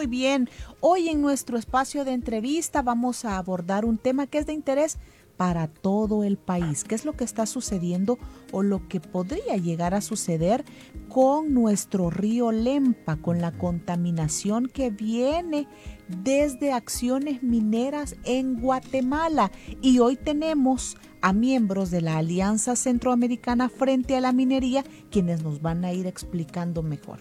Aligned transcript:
Muy 0.00 0.06
bien, 0.06 0.48
hoy 0.80 1.10
en 1.10 1.20
nuestro 1.20 1.58
espacio 1.58 2.06
de 2.06 2.12
entrevista 2.12 2.80
vamos 2.80 3.26
a 3.26 3.36
abordar 3.36 3.84
un 3.84 3.98
tema 3.98 4.26
que 4.26 4.38
es 4.38 4.46
de 4.46 4.54
interés 4.54 4.96
para 5.36 5.68
todo 5.68 6.24
el 6.24 6.38
país. 6.38 6.84
¿Qué 6.84 6.94
es 6.94 7.04
lo 7.04 7.12
que 7.12 7.24
está 7.24 7.44
sucediendo 7.44 8.18
o 8.50 8.62
lo 8.62 8.88
que 8.88 8.98
podría 8.98 9.58
llegar 9.58 9.92
a 9.92 10.00
suceder 10.00 10.64
con 11.10 11.52
nuestro 11.52 12.08
río 12.08 12.50
Lempa, 12.50 13.16
con 13.16 13.42
la 13.42 13.52
contaminación 13.52 14.68
que 14.68 14.88
viene 14.88 15.68
desde 16.08 16.72
acciones 16.72 17.42
mineras 17.42 18.16
en 18.24 18.58
Guatemala? 18.58 19.50
Y 19.82 19.98
hoy 19.98 20.16
tenemos 20.16 20.96
a 21.22 21.32
miembros 21.32 21.90
de 21.90 22.00
la 22.00 22.18
Alianza 22.18 22.76
Centroamericana 22.76 23.68
frente 23.68 24.16
a 24.16 24.20
la 24.20 24.32
minería, 24.32 24.84
quienes 25.10 25.42
nos 25.42 25.62
van 25.62 25.84
a 25.84 25.92
ir 25.92 26.06
explicando 26.06 26.82
mejor. 26.82 27.18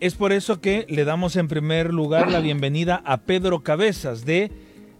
Es 0.00 0.14
por 0.14 0.32
eso 0.32 0.60
que 0.60 0.86
le 0.88 1.04
damos 1.04 1.36
en 1.36 1.48
primer 1.48 1.92
lugar 1.92 2.30
la 2.30 2.40
bienvenida 2.40 3.02
a 3.04 3.18
Pedro 3.18 3.62
Cabezas 3.62 4.24
de 4.24 4.50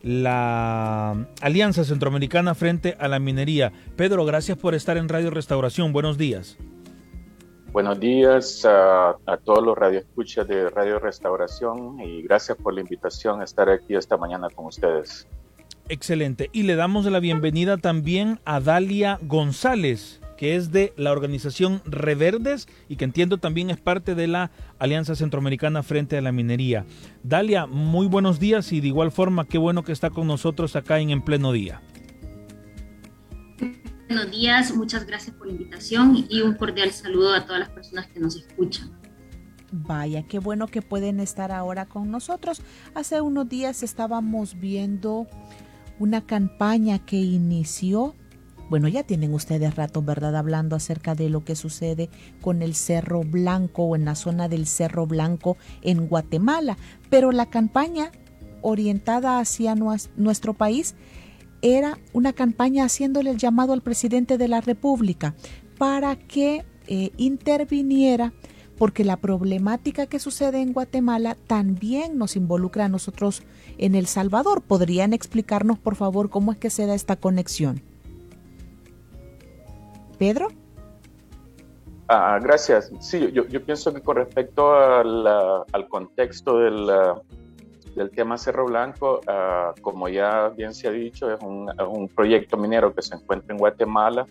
la 0.02 1.26
Alianza 1.40 1.84
Centroamericana 1.84 2.54
frente 2.54 2.96
a 2.98 3.08
la 3.08 3.18
minería. 3.18 3.72
Pedro, 3.96 4.24
gracias 4.24 4.56
por 4.56 4.74
estar 4.74 4.96
en 4.96 5.08
Radio 5.08 5.30
Restauración. 5.30 5.92
Buenos 5.92 6.18
días. 6.18 6.56
Buenos 7.72 8.00
días 8.00 8.64
a, 8.64 9.16
todos 9.44 9.62
los 9.62 9.76
radioescuchas 9.76 10.48
de 10.48 10.70
Radio 10.70 10.98
Restauración 10.98 12.00
y 12.00 12.22
gracias 12.22 12.56
por 12.56 12.72
la 12.72 12.80
invitación 12.80 13.42
a 13.42 13.44
estar 13.44 13.68
aquí 13.68 13.94
esta 13.94 14.16
mañana 14.16 14.48
con 14.48 14.66
ustedes. 14.66 15.28
Excelente. 15.88 16.50
Y 16.52 16.64
le 16.64 16.76
damos 16.76 17.06
la 17.06 17.20
bienvenida 17.20 17.78
también 17.78 18.40
a 18.44 18.60
Dalia 18.60 19.18
González 19.22 20.20
que 20.38 20.54
es 20.54 20.70
de 20.70 20.94
la 20.96 21.10
organización 21.10 21.82
Reverdes 21.84 22.68
y 22.88 22.94
que 22.94 23.04
entiendo 23.04 23.38
también 23.38 23.70
es 23.70 23.76
parte 23.76 24.14
de 24.14 24.28
la 24.28 24.52
Alianza 24.78 25.16
Centroamericana 25.16 25.82
frente 25.82 26.16
a 26.16 26.22
la 26.22 26.30
minería. 26.30 26.86
Dalia, 27.24 27.66
muy 27.66 28.06
buenos 28.06 28.38
días 28.38 28.70
y 28.72 28.80
de 28.80 28.86
igual 28.86 29.10
forma 29.10 29.46
qué 29.46 29.58
bueno 29.58 29.82
que 29.82 29.90
está 29.90 30.10
con 30.10 30.28
nosotros 30.28 30.76
acá 30.76 31.00
en 31.00 31.10
En 31.10 31.22
Pleno 31.22 31.50
Día. 31.50 31.82
Buenos 34.06 34.30
días, 34.30 34.74
muchas 34.76 35.06
gracias 35.06 35.34
por 35.34 35.48
la 35.48 35.54
invitación 35.54 36.24
y 36.30 36.40
un 36.40 36.54
cordial 36.54 36.92
saludo 36.92 37.34
a 37.34 37.44
todas 37.44 37.58
las 37.58 37.70
personas 37.70 38.06
que 38.06 38.20
nos 38.20 38.36
escuchan. 38.36 38.96
Vaya, 39.72 40.22
qué 40.22 40.38
bueno 40.38 40.68
que 40.68 40.82
pueden 40.82 41.18
estar 41.18 41.50
ahora 41.50 41.86
con 41.86 42.12
nosotros. 42.12 42.62
Hace 42.94 43.20
unos 43.20 43.48
días 43.48 43.82
estábamos 43.82 44.58
viendo 44.58 45.26
una 45.98 46.26
campaña 46.26 46.98
que 46.98 47.16
inició 47.16 48.14
bueno, 48.68 48.86
ya 48.88 49.02
tienen 49.02 49.32
ustedes 49.32 49.76
rato, 49.76 50.02
¿verdad?, 50.02 50.36
hablando 50.36 50.76
acerca 50.76 51.14
de 51.14 51.30
lo 51.30 51.42
que 51.42 51.56
sucede 51.56 52.10
con 52.42 52.60
el 52.60 52.74
Cerro 52.74 53.22
Blanco 53.22 53.84
o 53.84 53.96
en 53.96 54.04
la 54.04 54.14
zona 54.14 54.48
del 54.48 54.66
Cerro 54.66 55.06
Blanco 55.06 55.56
en 55.80 56.06
Guatemala, 56.06 56.76
pero 57.08 57.32
la 57.32 57.46
campaña 57.46 58.12
orientada 58.60 59.38
hacia 59.38 59.74
nuestro 59.74 60.52
país 60.52 60.94
era 61.62 61.98
una 62.12 62.32
campaña 62.32 62.84
haciéndole 62.84 63.30
el 63.30 63.38
llamado 63.38 63.72
al 63.72 63.82
presidente 63.82 64.36
de 64.38 64.48
la 64.48 64.60
República 64.60 65.34
para 65.78 66.16
que 66.16 66.64
eh, 66.86 67.10
interviniera 67.16 68.32
porque 68.78 69.04
la 69.04 69.16
problemática 69.16 70.06
que 70.06 70.20
sucede 70.20 70.62
en 70.62 70.72
Guatemala 70.72 71.36
también 71.46 72.16
nos 72.16 72.36
involucra 72.36 72.84
a 72.84 72.88
nosotros 72.88 73.42
en 73.76 73.94
El 73.94 74.06
Salvador. 74.06 74.62
¿Podrían 74.62 75.12
explicarnos, 75.12 75.78
por 75.78 75.96
favor, 75.96 76.30
cómo 76.30 76.52
es 76.52 76.58
que 76.58 76.70
se 76.70 76.86
da 76.86 76.94
esta 76.94 77.16
conexión? 77.16 77.82
Pedro. 80.18 80.48
Ah, 82.06 82.38
gracias. 82.40 82.90
Sí, 83.00 83.30
yo, 83.32 83.44
pienso 83.64 83.92
que 83.92 84.00
con 84.00 84.16
respecto 84.16 84.72
al 84.74 85.88
contexto 85.88 86.58
del, 86.58 88.10
tema 88.14 88.38
Cerro 88.38 88.66
Blanco, 88.66 89.20
ah, 89.26 89.74
como 89.82 90.08
ya 90.08 90.50
bien 90.50 90.72
se 90.72 90.86
ha 90.86 90.92
dicho, 90.92 91.32
es 91.32 91.40
un, 91.42 91.68
un, 91.80 92.08
proyecto 92.08 92.56
minero 92.56 92.94
que 92.94 93.02
se 93.02 93.16
encuentra 93.16 93.52
en 93.52 93.58
Guatemala, 93.58 94.24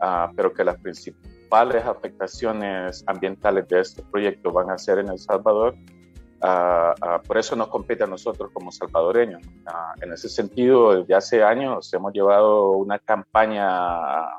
ah, 0.00 0.30
pero 0.36 0.52
que 0.52 0.64
las 0.64 0.80
principales 0.80 1.37
afectaciones 1.50 3.04
ambientales 3.06 3.68
de 3.68 3.80
este 3.80 4.02
proyecto 4.02 4.52
van 4.52 4.70
a 4.70 4.78
ser 4.78 4.98
en 4.98 5.08
El 5.08 5.18
Salvador. 5.18 5.74
por 7.26 7.38
eso 7.38 7.56
nos 7.56 7.68
compete 7.68 8.04
a 8.04 8.06
nosotros 8.06 8.50
como 8.52 8.70
salvadoreños. 8.70 9.42
en 10.00 10.12
ese 10.12 10.28
sentido, 10.28 11.00
desde 11.00 11.14
hace 11.14 11.42
años 11.42 11.92
hemos 11.92 12.12
llevado 12.12 12.70
una 12.70 12.98
campaña 12.98 14.38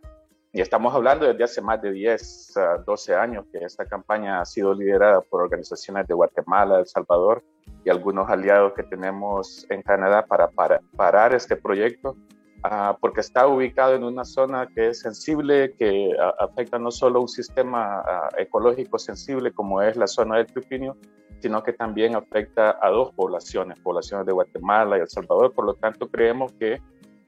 y 0.52 0.62
estamos 0.62 0.96
hablando 0.96 1.28
desde 1.28 1.44
hace 1.44 1.62
más 1.62 1.80
de 1.80 1.92
10, 1.92 2.54
12 2.84 3.16
años 3.16 3.46
que 3.52 3.60
esta 3.60 3.86
campaña 3.86 4.42
ha 4.42 4.46
sido 4.46 4.74
liderada 4.74 5.22
por 5.22 5.44
organizaciones 5.44 6.08
de 6.08 6.16
Guatemala, 6.16 6.80
El 6.80 6.88
Salvador 6.88 7.44
y 7.86 7.90
algunos 7.92 8.28
aliados 8.30 8.74
que 8.74 8.82
tenemos 8.82 9.68
en 9.70 9.84
Canadá 9.84 10.26
para, 10.26 10.50
parar 10.96 11.36
este 11.36 11.56
proyecto, 11.56 12.18
ah, 12.64 12.98
porque 13.00 13.22
está 13.22 13.48
ubicado 13.48 13.96
en 13.96 14.04
una 14.04 14.26
zona 14.26 14.68
que 14.68 14.90
es 14.90 15.02
sensible, 15.02 15.74
que 15.78 16.16
afecta 16.40 16.80
no 16.80 16.92
solo 16.92 17.22
un 17.22 17.28
sistema 17.28 18.00
ah, 18.00 18.30
ecológico 18.38 18.98
sensible 18.98 19.52
como 19.52 19.82
es 19.82 19.96
la 19.98 20.08
zona 20.08 20.38
del 20.38 20.48
Pipinio, 20.48 20.98
sino 21.42 21.64
que 21.64 21.74
también 21.74 22.16
afecta 22.16 22.78
a 22.82 22.90
dos 22.90 23.12
poblaciones, 23.14 23.80
poblaciones 23.80 24.26
de 24.26 24.34
Guatemala 24.34 24.98
y 24.98 25.02
El 25.02 25.10
Salvador. 25.10 25.54
Por 25.54 25.66
lo 25.66 25.74
tanto, 25.74 26.10
creemos 26.10 26.52
que 26.54 26.82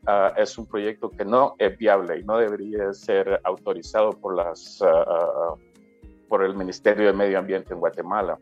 Ah, 0.08 0.34
es 0.36 0.58
un 0.58 0.66
proyecto 0.66 1.12
que 1.12 1.24
no 1.24 1.56
es 1.60 1.78
viable 1.78 2.20
y 2.20 2.24
no 2.24 2.38
debería 2.38 2.92
ser 2.92 3.40
autorizado 3.44 4.10
por, 4.12 4.36
las, 4.36 4.82
ah, 4.82 5.06
ah, 5.08 5.56
por 6.28 6.44
el 6.44 6.56
Ministerio 6.56 7.06
de 7.06 7.14
Medio 7.14 7.38
Ambiente 7.38 7.74
en 7.74 7.80
Guatemala. 7.80 8.40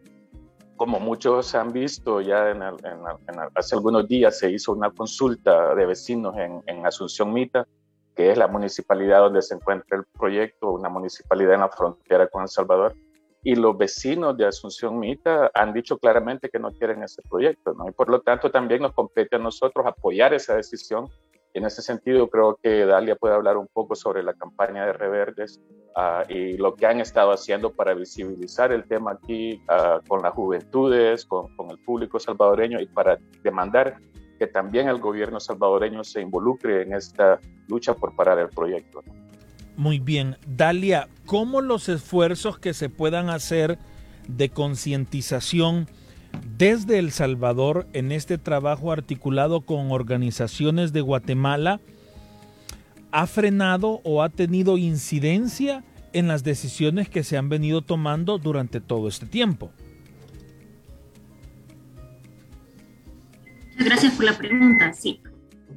Como 0.80 0.98
muchos 1.02 1.56
han 1.56 1.74
visto, 1.74 2.22
ya 2.22 2.54
hace 3.54 3.76
algunos 3.76 4.08
días 4.08 4.40
se 4.40 4.50
hizo 4.50 4.72
una 4.72 4.90
consulta 4.90 5.76
de 5.76 5.86
vecinos 5.86 6.38
en, 6.38 6.86
Asunción 6.86 7.34
Mita, 7.34 7.68
que 8.16 8.32
es 8.32 8.38
la 8.38 8.48
municipalidad 8.48 9.20
donde 9.20 9.42
se 9.42 9.56
encuentra 9.56 9.98
el 9.98 10.06
proyecto, 10.18 10.72
una 10.72 10.88
municipalidad 10.88 11.56
en 11.56 11.60
la 11.60 11.68
frontera 11.68 12.28
con 12.28 12.44
El 12.44 12.48
Salvador, 12.48 12.96
y 13.44 13.56
los 13.56 13.78
vecinos 13.78 14.38
de 14.38 14.46
Asunción 14.46 14.98
Mita 14.98 15.52
han 15.54 15.74
dicho 15.74 15.98
claramente 15.98 16.48
que 16.48 16.60
no 16.60 16.72
quieren 16.72 17.04
ese 17.04 17.22
proyecto. 17.30 17.76
Y 17.86 17.92
por 17.92 18.08
lo 18.08 18.22
tanto 18.22 18.50
también 18.50 18.82
nos 18.82 18.94
compete 18.94 19.36
a 19.36 19.40
nosotros 19.40 19.86
apoyar 19.86 20.34
esa 20.34 20.56
decisión 20.56 21.10
en 21.54 21.66
ese 21.66 21.82
sentido, 21.82 22.30
creo 22.30 22.60
que 22.62 22.86
Dalia 22.86 23.16
puede 23.16 23.36
hablar 23.36 23.58
un 23.58 23.68
poco 23.68 23.96
sobre 23.96 24.24
la 24.24 24.34
campaña 24.34 24.86
de 24.86 24.94
Reverdes 24.94 25.60
ah, 25.96 26.24
y 26.30 26.58
lo 26.58 26.76
que 26.76 26.86
han 26.86 27.00
estado 27.00 27.32
haciendo 27.32 27.74
para 27.74 27.94
visibilizar 27.94 28.72
el 28.72 28.88
tema 28.88 29.12
aquí 29.14 29.62
ah, 29.68 30.00
con 30.08 30.22
las 30.22 30.34
juventudes, 30.34 31.26
con, 31.26 31.50
el 31.70 31.80
público 31.80 32.20
salvadoreño 32.20 32.80
y 32.80 32.86
para 32.86 33.18
demandar 33.44 33.98
que 34.38 34.48
también 34.48 34.88
el 34.88 35.00
gobierno 35.00 35.40
salvadoreño 35.40 36.04
se 36.04 36.22
involucre 36.22 36.84
en 36.84 36.94
esta 36.94 37.40
lucha 37.68 37.94
por 37.94 38.16
parar 38.16 38.40
el 38.40 38.50
proyecto. 38.50 39.04
Muy 39.76 40.00
bien. 40.00 40.38
Dalia, 40.48 41.10
¿cómo 41.26 41.62
los 41.62 41.90
esfuerzos 41.90 42.60
que 42.60 42.74
se 42.74 42.90
puedan 42.90 43.30
hacer 43.30 43.78
de 44.28 44.50
concientización 44.50 45.88
desde 46.58 47.00
El 47.00 47.12
Salvador 47.12 47.88
en 47.94 48.12
este 48.12 48.38
trabajo 48.38 48.92
articulado 48.92 49.62
con 49.62 49.92
organizaciones 49.92 50.94
de 50.94 51.02
Guatemala 51.02 51.80
ha 53.12 53.28
frenado 53.28 54.02
o 54.04 54.22
ha 54.22 54.30
tenido 54.30 54.78
incidencia 54.78 55.84
en 56.14 56.28
las 56.28 56.44
decisiones 56.44 57.10
que 57.10 57.24
se 57.24 57.38
han 57.38 57.50
venido 57.50 57.82
tomando 57.82 58.38
durante 58.38 58.82
todo 58.82 59.08
este 59.08 59.26
tiempo? 59.26 59.72
Gracias 63.78 64.14
por 64.14 64.26
la 64.26 64.38
pregunta, 64.38 64.92
sí. 64.94 65.22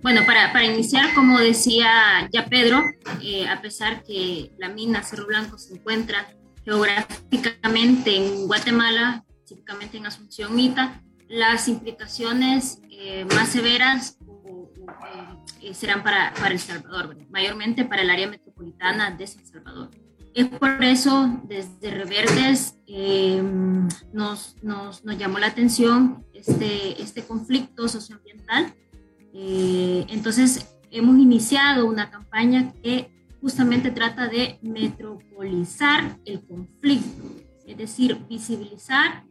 Bueno, 0.03 0.23
para, 0.27 0.65
iniciar, 0.65 1.15
como 1.15 1.39
decía 1.39 2.29
ya 2.33 2.47
Pedro, 2.47 2.83
eh, 3.23 3.47
a 3.47 3.63
pesar 3.63 4.03
que 4.03 4.51
la 4.59 4.69
mina 4.69 5.03
Cerro 5.05 5.27
Blanco 5.27 5.59
se 5.59 5.75
encuentra 5.75 6.27
geográficamente 6.65 8.17
en 8.17 8.49
Guatemala, 8.49 9.25
específicamente 9.53 9.99
en 9.99 10.07
Asunción 10.07 10.55
Mita, 10.55 11.03
las 11.29 11.69
implicaciones 11.69 12.81
eh, 12.91 13.25
más 13.27 13.49
severas 13.49 14.19
eh, 14.47 15.69
eh, 15.69 15.75
serán 15.75 16.03
para, 16.03 16.33
para 16.35 16.51
El 16.51 16.59
Salvador, 16.59 17.17
mayormente 17.31 17.85
para 17.85 18.03
el 18.03 18.11
área 18.11 18.29
metropolitana 18.29 19.11
de 19.11 19.27
San 19.27 19.45
Salvador. 19.47 19.91
Es 20.35 20.49
por 20.49 20.83
eso, 20.83 21.41
desde 21.45 21.91
Reverdes, 21.91 22.79
nos, 24.15 24.57
nos, 24.63 25.05
nos, 25.05 25.19
llamó 25.19 25.39
la 25.39 25.49
atención 25.49 26.25
este, 26.33 27.03
este 27.03 27.23
conflicto 27.23 27.87
socioambiental. 27.87 28.75
Eh, 29.35 30.07
entonces, 30.09 30.75
hemos 30.91 31.19
iniciado 31.19 31.85
una 31.85 32.11
campaña 32.11 32.73
que 32.83 33.11
justamente 33.43 33.91
trata 33.91 34.27
de 34.29 34.59
metropolizar 34.63 36.19
el 36.25 36.43
conflicto, 36.47 37.25
es 37.67 37.77
decir, 37.77 38.19
visibilizar 38.27 39.25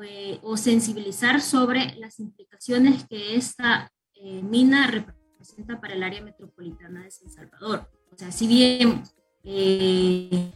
o, 0.00 0.02
eh, 0.02 0.38
o 0.42 0.56
sensibilizar 0.56 1.40
sobre 1.40 1.94
las 1.96 2.18
implicaciones 2.20 3.04
que 3.04 3.36
esta 3.36 3.92
eh, 4.14 4.42
mina 4.42 4.86
representa 4.86 5.80
para 5.80 5.94
el 5.94 6.02
área 6.02 6.22
metropolitana 6.22 7.04
de 7.04 7.10
San 7.10 7.30
Salvador. 7.30 7.90
O 8.12 8.16
sea, 8.16 8.32
si 8.32 8.46
bien 8.46 9.02
eh, 9.44 10.52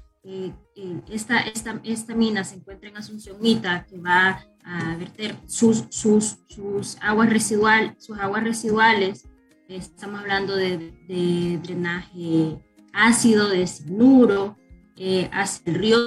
esta, 1.11 1.41
esta, 1.41 1.81
esta, 1.85 2.15
mina 2.15 2.45
se 2.45 2.57
encuentra 2.57 2.89
en 2.89 2.97
Asunción 2.97 3.41
Mita, 3.41 3.87
que 3.87 3.99
va 3.99 4.45
a 4.65 4.97
verter 4.97 5.37
sus, 5.47 5.85
sus, 5.91 6.39
sus 6.49 6.97
aguas, 7.03 7.29
residual, 7.29 7.95
sus 7.99 8.19
aguas 8.19 8.43
residuales. 8.43 9.29
Estamos 9.69 10.21
hablando 10.21 10.57
de, 10.57 10.79
de 11.07 11.61
drenaje 11.63 12.59
ácido, 12.95 13.49
de 13.49 13.67
sinuro, 13.67 14.57
eh, 14.97 15.29
hacia 15.33 15.63
el 15.67 15.75
río 15.75 15.99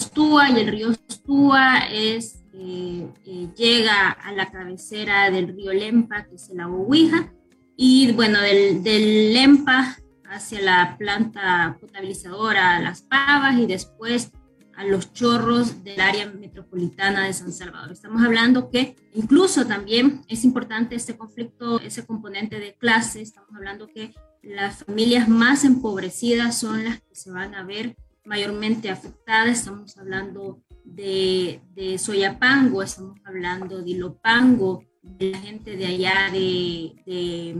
Stúa 0.00 0.50
y 0.50 0.60
el 0.60 0.68
río 0.68 0.88
Stúa 1.10 1.78
es, 1.90 2.41
eh, 2.54 3.08
eh, 3.24 3.48
llega 3.56 4.10
a 4.10 4.32
la 4.32 4.50
cabecera 4.50 5.30
del 5.30 5.48
río 5.48 5.72
Lempa, 5.72 6.24
que 6.24 6.36
es 6.36 6.50
el 6.50 6.64
Huija, 6.66 7.32
y 7.76 8.12
bueno, 8.12 8.40
del, 8.40 8.82
del 8.82 9.32
Lempa 9.32 9.96
hacia 10.24 10.60
la 10.60 10.96
planta 10.98 11.76
potabilizadora 11.80 12.80
Las 12.80 13.02
Pavas 13.02 13.58
y 13.58 13.66
después 13.66 14.32
a 14.74 14.84
los 14.84 15.12
chorros 15.12 15.84
del 15.84 16.00
área 16.00 16.26
metropolitana 16.30 17.26
de 17.26 17.32
San 17.32 17.52
Salvador. 17.52 17.92
Estamos 17.92 18.22
hablando 18.22 18.70
que 18.70 18.96
incluso 19.14 19.66
también 19.66 20.22
es 20.28 20.44
importante 20.44 20.94
este 20.94 21.16
conflicto, 21.16 21.80
ese 21.80 22.06
componente 22.06 22.58
de 22.58 22.74
clase, 22.74 23.20
estamos 23.20 23.50
hablando 23.54 23.86
que 23.86 24.14
las 24.42 24.84
familias 24.84 25.28
más 25.28 25.64
empobrecidas 25.64 26.58
son 26.58 26.84
las 26.84 27.00
que 27.00 27.14
se 27.14 27.30
van 27.30 27.54
a 27.54 27.64
ver 27.64 27.96
mayormente 28.24 28.90
afectadas, 28.90 29.58
estamos 29.58 29.96
hablando 29.98 30.62
de, 30.84 31.60
de 31.74 31.98
Soyapango, 31.98 32.82
estamos 32.82 33.18
hablando 33.24 33.82
de 33.82 33.90
Ilopango, 33.90 34.84
de 35.02 35.30
la 35.30 35.38
gente 35.38 35.76
de 35.76 35.86
allá 35.86 36.30
de, 36.32 36.94
de, 37.06 37.56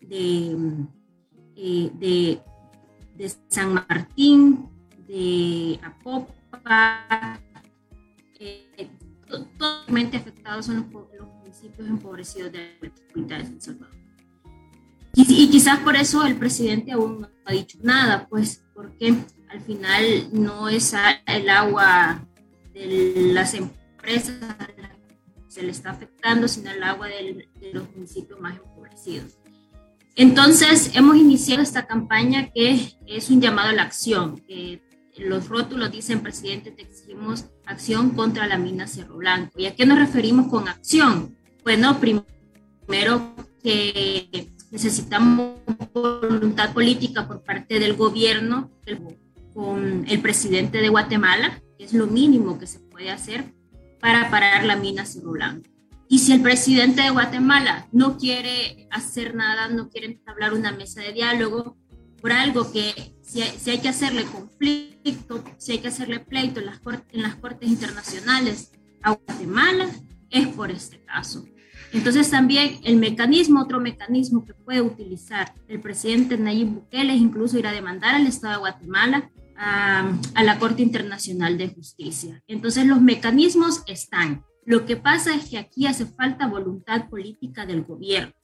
de 0.00 0.86
eh, 1.56 2.38
de, 3.16 3.32
San 3.48 3.72
Martín, 3.72 4.68
de 5.08 5.80
Apopa, 5.82 7.40
eh, 8.38 8.90
totalmente 9.26 10.18
afectados 10.18 10.66
son 10.66 10.76
los, 10.76 10.86
los, 11.18 11.28
municipios 11.28 11.88
empobrecidos 11.88 12.52
de 12.52 12.58
la 12.58 12.66
República 12.82 13.38
de 13.38 13.44
San 13.46 13.60
Salvador. 13.60 13.96
Y, 15.14 15.44
y, 15.44 15.48
quizás 15.48 15.78
por 15.78 15.96
eso 15.96 16.26
el 16.26 16.36
presidente 16.36 16.92
aún 16.92 17.22
no 17.22 17.30
ha 17.46 17.52
dicho 17.52 17.78
nada, 17.82 18.26
pues 18.28 18.62
porque 18.74 19.14
al 19.48 19.60
final 19.62 20.28
no 20.32 20.68
es 20.68 20.94
el 21.26 21.48
agua 21.48 22.25
de 22.76 23.32
las 23.32 23.54
empresas 23.54 24.36
se 25.48 25.62
le 25.62 25.70
está 25.70 25.90
afectando, 25.90 26.48
sino 26.48 26.70
el 26.70 26.82
agua 26.82 27.08
de, 27.08 27.48
los 27.72 27.90
municipios 27.94 28.38
más 28.38 28.56
empobrecidos. 28.56 29.38
Entonces, 30.14 30.90
hemos 30.94 31.16
iniciado 31.16 31.62
esta 31.62 31.86
campaña 31.86 32.50
que 32.54 32.94
es 33.06 33.30
un 33.30 33.40
llamado 33.40 33.70
a 33.70 33.72
la 33.72 33.82
acción. 33.82 34.42
los 35.18 35.48
rótulos 35.48 35.90
dicen, 35.90 36.20
presidente, 36.20 36.70
te 36.70 36.82
exigimos 36.82 37.46
acción 37.64 38.10
contra 38.10 38.46
la 38.46 38.58
mina 38.58 38.86
Cerro 38.86 39.16
Blanco. 39.16 39.58
¿Y 39.58 39.66
a 39.66 39.74
qué 39.74 39.86
nos 39.86 39.98
referimos 39.98 40.48
con 40.48 40.68
acción? 40.68 41.36
Bueno, 41.64 41.98
primero 41.98 43.34
que 43.62 44.52
necesitamos 44.70 45.56
voluntad 45.94 46.74
política 46.74 47.26
por 47.26 47.42
parte 47.42 47.78
del 47.78 47.94
gobierno 47.94 48.70
con 49.54 50.04
el 50.06 50.20
presidente 50.20 50.82
de 50.82 50.90
Guatemala, 50.90 51.62
es 51.78 51.92
lo 51.92 52.06
mínimo 52.06 52.58
que 52.58 52.66
se 52.66 52.80
puede 52.80 53.10
hacer 53.10 53.52
para 54.00 54.30
parar 54.30 54.64
la 54.64 54.76
mina 54.76 55.04
Cerro. 55.04 55.34
Y 56.08 56.20
si 56.20 56.32
el 56.32 56.40
presidente 56.40 57.02
de 57.02 57.10
Guatemala 57.10 57.88
no 57.92 58.16
quiere 58.16 58.86
hacer 58.90 59.34
nada, 59.34 59.68
no 59.68 59.88
quiere 59.88 60.06
entablar 60.06 60.54
una 60.54 60.72
mesa 60.72 61.00
de 61.00 61.12
diálogo 61.12 61.76
por 62.20 62.32
algo 62.32 62.70
que 62.72 63.14
si 63.22 63.42
hay, 63.42 63.78
que 63.78 63.88
hacerle 63.88 64.24
conflicto, 64.24 65.42
si 65.58 65.72
hay 65.72 65.78
que 65.78 65.88
hacerle 65.88 66.20
pleito 66.20 66.60
en 66.60 66.66
las, 66.66 66.80
en 67.12 67.22
las 67.22 67.34
cortes 67.36 67.68
internacionales 67.68 68.70
a 69.02 69.12
Guatemala, 69.12 69.88
es 70.30 70.46
por 70.48 70.70
este 70.70 71.02
caso. 71.04 71.44
Entonces 71.92 72.30
también 72.30 72.78
el 72.84 72.96
mecanismo, 72.96 73.60
otro 73.60 73.80
mecanismo 73.80 74.44
que 74.44 74.54
puede 74.54 74.80
utilizar 74.80 75.54
el 75.68 75.80
presidente 75.80 76.36
Nayib 76.36 76.68
Bukele 76.68 77.14
es 77.14 77.20
incluso 77.20 77.58
ir 77.58 77.66
a 77.66 77.72
demandar 77.72 78.14
al 78.14 78.26
Estado 78.26 78.54
de 78.54 78.60
Guatemala 78.60 79.30
a, 79.58 80.12
a 80.34 80.44
la 80.44 80.58
Corte 80.58 80.82
Internacional 80.82 81.58
de 81.58 81.68
Justicia. 81.68 82.42
Entonces 82.46 82.86
los 82.86 83.00
mecanismos 83.00 83.82
están. 83.86 84.44
Lo 84.64 84.84
que 84.84 84.96
pasa 84.96 85.34
es 85.34 85.48
que 85.48 85.58
aquí 85.58 85.86
hace 85.86 86.06
falta 86.06 86.48
voluntad 86.48 87.08
política 87.08 87.66
del 87.66 87.82
gobierno. 87.82 88.34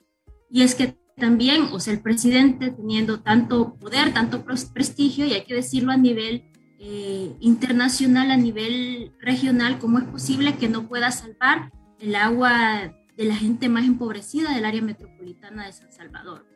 Y 0.50 0.62
es 0.62 0.74
que 0.74 0.96
también, 1.16 1.64
o 1.72 1.80
sea, 1.80 1.92
el 1.92 2.00
presidente 2.00 2.70
teniendo 2.70 3.20
tanto 3.20 3.74
poder, 3.74 4.12
tanto 4.12 4.44
prestigio, 4.44 5.26
y 5.26 5.34
hay 5.34 5.44
que 5.44 5.54
decirlo 5.54 5.92
a 5.92 5.96
nivel 5.96 6.44
eh, 6.78 7.36
internacional, 7.40 8.30
a 8.30 8.36
nivel 8.36 9.12
regional, 9.20 9.78
¿cómo 9.78 9.98
es 9.98 10.04
posible 10.04 10.56
que 10.56 10.68
no 10.68 10.88
pueda 10.88 11.10
salvar 11.10 11.72
el 12.00 12.14
agua 12.14 12.92
de 13.16 13.24
la 13.24 13.36
gente 13.36 13.68
más 13.68 13.84
empobrecida 13.84 14.54
del 14.54 14.64
área 14.64 14.82
metropolitana 14.82 15.66
de 15.66 15.72
San 15.72 15.92
Salvador? 15.92 16.46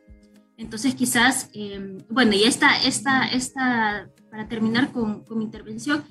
Entonces, 0.57 0.95
quizás, 0.95 1.49
eh, 1.53 1.97
bueno, 2.09 2.33
y 2.33 2.43
esta, 2.43 2.81
esta, 2.83 3.27
esta, 3.27 4.09
para 4.29 4.47
terminar 4.47 4.91
con, 4.91 5.23
con 5.23 5.37
mi 5.37 5.43
intervención, 5.45 6.03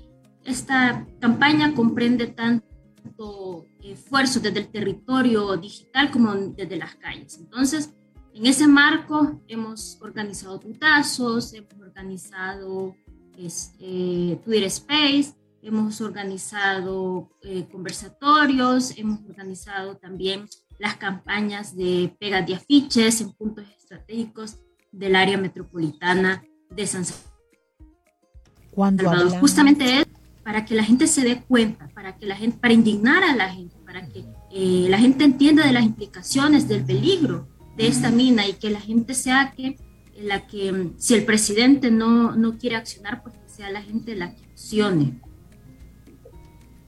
esta 0.45 1.05
campaña 1.21 1.75
comprende 1.75 2.29
tanto 2.29 3.67
esfuerzos 3.83 4.43
desde 4.43 4.61
el 4.61 4.69
territorio 4.69 5.57
digital 5.57 6.11
como 6.11 6.35
desde 6.35 6.77
las 6.77 6.95
calles. 6.97 7.39
Entonces, 7.39 7.91
en 8.35 8.47
ese 8.47 8.69
marco 8.69 9.41
hemos 9.49 9.99
organizado 10.01 10.59
tutazos, 10.61 11.53
hemos 11.53 11.75
organizado 11.81 12.95
eh, 13.39 14.39
Twitter 14.45 14.65
Space, 14.65 15.35
hemos 15.63 16.01
organizado 16.01 17.31
eh, 17.43 17.67
conversatorios, 17.71 18.97
hemos 18.99 19.21
organizado 19.29 19.97
también 19.97 20.47
las 20.79 20.97
campañas 20.97 21.77
de 21.77 22.15
pegas 22.19 22.47
de 22.47 22.55
afiches 22.55 23.21
en 23.21 23.33
puntos 23.33 23.65
estratégicos 23.79 24.59
del 24.93 25.17
área 25.17 25.39
metropolitana 25.39 26.45
de 26.71 26.87
San 26.87 27.05
Salvador. 27.05 29.41
Justamente 29.41 30.01
es 30.01 30.07
para 30.45 30.65
que 30.65 30.75
la 30.75 30.85
gente 30.85 31.07
se 31.07 31.25
dé 31.25 31.43
cuenta, 31.43 31.89
para 31.89 32.17
que 32.17 32.27
la 32.27 32.37
gente, 32.37 32.59
para 32.59 32.73
indignar 32.73 33.25
a 33.25 33.35
la 33.35 33.49
gente, 33.49 33.77
para 33.85 34.07
que 34.07 34.25
eh, 34.53 34.87
la 34.89 34.99
gente 34.99 35.25
entienda 35.25 35.67
de 35.67 35.73
las 35.73 35.85
implicaciones 35.85 36.69
del 36.69 36.85
peligro 36.85 37.49
de 37.77 37.89
esta 37.89 38.11
mina 38.11 38.47
y 38.47 38.55
que 38.55 38.71
la 38.71 38.81
gente 38.81 39.15
sea 39.15 39.53
que 39.57 39.77
la 40.19 40.47
que 40.47 40.93
si 40.97 41.15
el 41.15 41.25
presidente 41.25 41.91
no, 41.91 42.37
no 42.37 42.59
quiere 42.59 42.77
accionar, 42.77 43.23
pues 43.23 43.37
que 43.37 43.49
sea 43.49 43.71
la 43.71 43.83
gente 43.83 44.15
la 44.15 44.35
que 44.35 44.45
accione. 44.45 45.21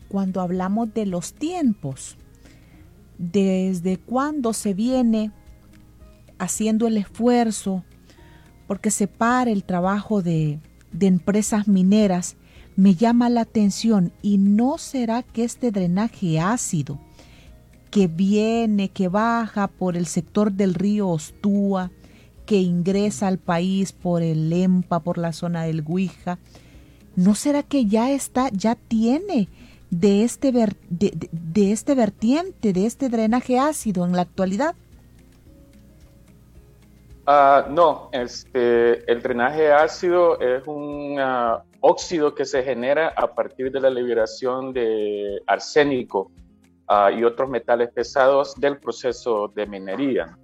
Cuando 0.08 0.40
hablamos 0.40 0.94
de 0.94 1.04
los 1.04 1.34
tiempos, 1.34 2.16
desde 3.18 3.98
cuándo 3.98 4.52
se 4.52 4.74
viene 4.74 5.32
haciendo 6.38 6.86
el 6.86 6.96
esfuerzo 6.96 7.84
porque 8.66 8.90
se 8.90 9.08
pare 9.08 9.52
el 9.52 9.64
trabajo 9.64 10.22
de, 10.22 10.60
de 10.92 11.06
empresas 11.06 11.68
mineras 11.68 12.36
me 12.76 12.94
llama 12.94 13.28
la 13.28 13.40
atención 13.40 14.12
y 14.22 14.38
no 14.38 14.78
será 14.78 15.24
que 15.24 15.42
este 15.42 15.72
drenaje 15.72 16.38
ácido 16.38 17.00
que 17.90 18.06
viene, 18.06 18.90
que 18.90 19.08
baja 19.08 19.66
por 19.66 19.96
el 19.96 20.06
sector 20.06 20.52
del 20.52 20.74
río 20.74 21.08
Ostúa, 21.08 21.90
que 22.46 22.60
ingresa 22.60 23.26
al 23.26 23.38
país 23.38 23.92
por 23.92 24.22
el 24.22 24.48
Lempa, 24.50 25.00
por 25.00 25.18
la 25.18 25.32
zona 25.32 25.64
del 25.64 25.82
Guija, 25.82 26.38
¿no 27.16 27.34
será 27.34 27.62
que 27.64 27.86
ya 27.86 28.12
está, 28.12 28.48
ya 28.50 28.76
tiene 28.76 29.48
de 29.90 30.24
este, 30.24 30.52
ver, 30.52 30.76
de, 30.88 31.12
de, 31.32 31.72
este 31.72 31.94
vertiente, 31.94 32.72
de 32.72 32.86
este 32.86 33.08
drenaje 33.08 33.58
ácido 33.58 34.04
en 34.04 34.12
la 34.12 34.22
actualidad? 34.22 34.74
Uh, 37.26 37.70
no, 37.70 38.08
este, 38.12 39.10
el 39.10 39.20
drenaje 39.20 39.70
ácido 39.70 40.40
es 40.40 40.66
un 40.66 41.20
uh, 41.20 41.58
óxido 41.80 42.34
que 42.34 42.46
se 42.46 42.62
genera 42.62 43.08
a 43.16 43.34
partir 43.34 43.70
de 43.70 43.80
la 43.80 43.90
liberación 43.90 44.72
de 44.72 45.42
arsénico 45.46 46.30
uh, 46.88 47.10
y 47.14 47.24
otros 47.24 47.50
metales 47.50 47.90
pesados 47.90 48.54
del 48.54 48.78
proceso 48.78 49.48
de 49.48 49.66
minería. 49.66 50.38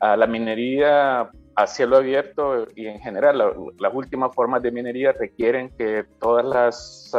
la 0.00 0.26
minería 0.26 1.30
a 1.56 1.66
cielo 1.66 1.98
abierto 1.98 2.66
y 2.74 2.86
en 2.86 3.00
general 3.00 3.38
la, 3.38 3.52
las 3.78 3.94
últimas 3.94 4.34
formas 4.34 4.62
de 4.62 4.70
minería 4.70 5.12
requieren 5.12 5.70
que 5.76 6.04
todas 6.20 6.44
las 6.44 7.12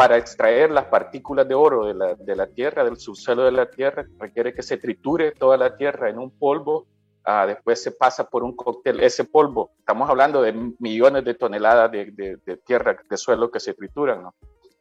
para 0.00 0.16
extraer 0.16 0.70
las 0.70 0.86
partículas 0.86 1.46
de 1.46 1.54
oro 1.54 1.84
de 1.84 1.92
la, 1.92 2.14
de 2.14 2.34
la, 2.34 2.46
tierra, 2.46 2.84
del 2.84 2.96
subsuelo 2.96 3.44
de 3.44 3.52
la 3.52 3.70
tierra, 3.70 4.06
requiere 4.18 4.54
que 4.54 4.62
se 4.62 4.78
triture 4.78 5.32
toda 5.32 5.58
la 5.58 5.76
tierra 5.76 6.08
en 6.08 6.18
un 6.18 6.30
polvo, 6.30 6.86
ah, 7.26 7.44
después 7.46 7.82
se 7.82 7.92
pasa 7.92 8.24
por 8.24 8.42
un 8.42 8.56
cóctel, 8.56 9.00
ese 9.00 9.24
polvo, 9.24 9.72
estamos 9.78 10.08
hablando 10.08 10.40
de 10.40 10.54
millones 10.78 11.22
de 11.26 11.34
toneladas 11.34 11.92
de, 11.92 12.38
de, 12.46 12.56
tierra, 12.64 12.96
de 13.10 13.16
suelo 13.18 13.50
que 13.50 13.60
se 13.60 13.74
trituran, 13.74 14.22
¿no? 14.22 14.34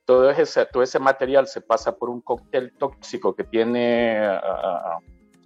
Todo 0.05 0.29
ese, 0.29 0.65
todo 0.67 0.83
ese 0.83 0.99
material 0.99 1.47
se 1.47 1.59
pasa 1.59 1.97
por 1.97 2.09
un 2.09 2.21
cóctel 2.21 2.71
tóxico 2.77 3.35
que 3.35 3.43
tiene 3.43 4.25
uh, 4.25 5.03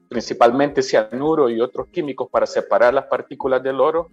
principalmente 0.07 0.83
cianuro 0.83 1.49
y 1.49 1.59
otros 1.59 1.87
químicos 1.87 2.29
para 2.29 2.45
separar 2.45 2.93
las 2.93 3.05
partículas 3.07 3.63
del 3.63 3.81
oro 3.81 4.11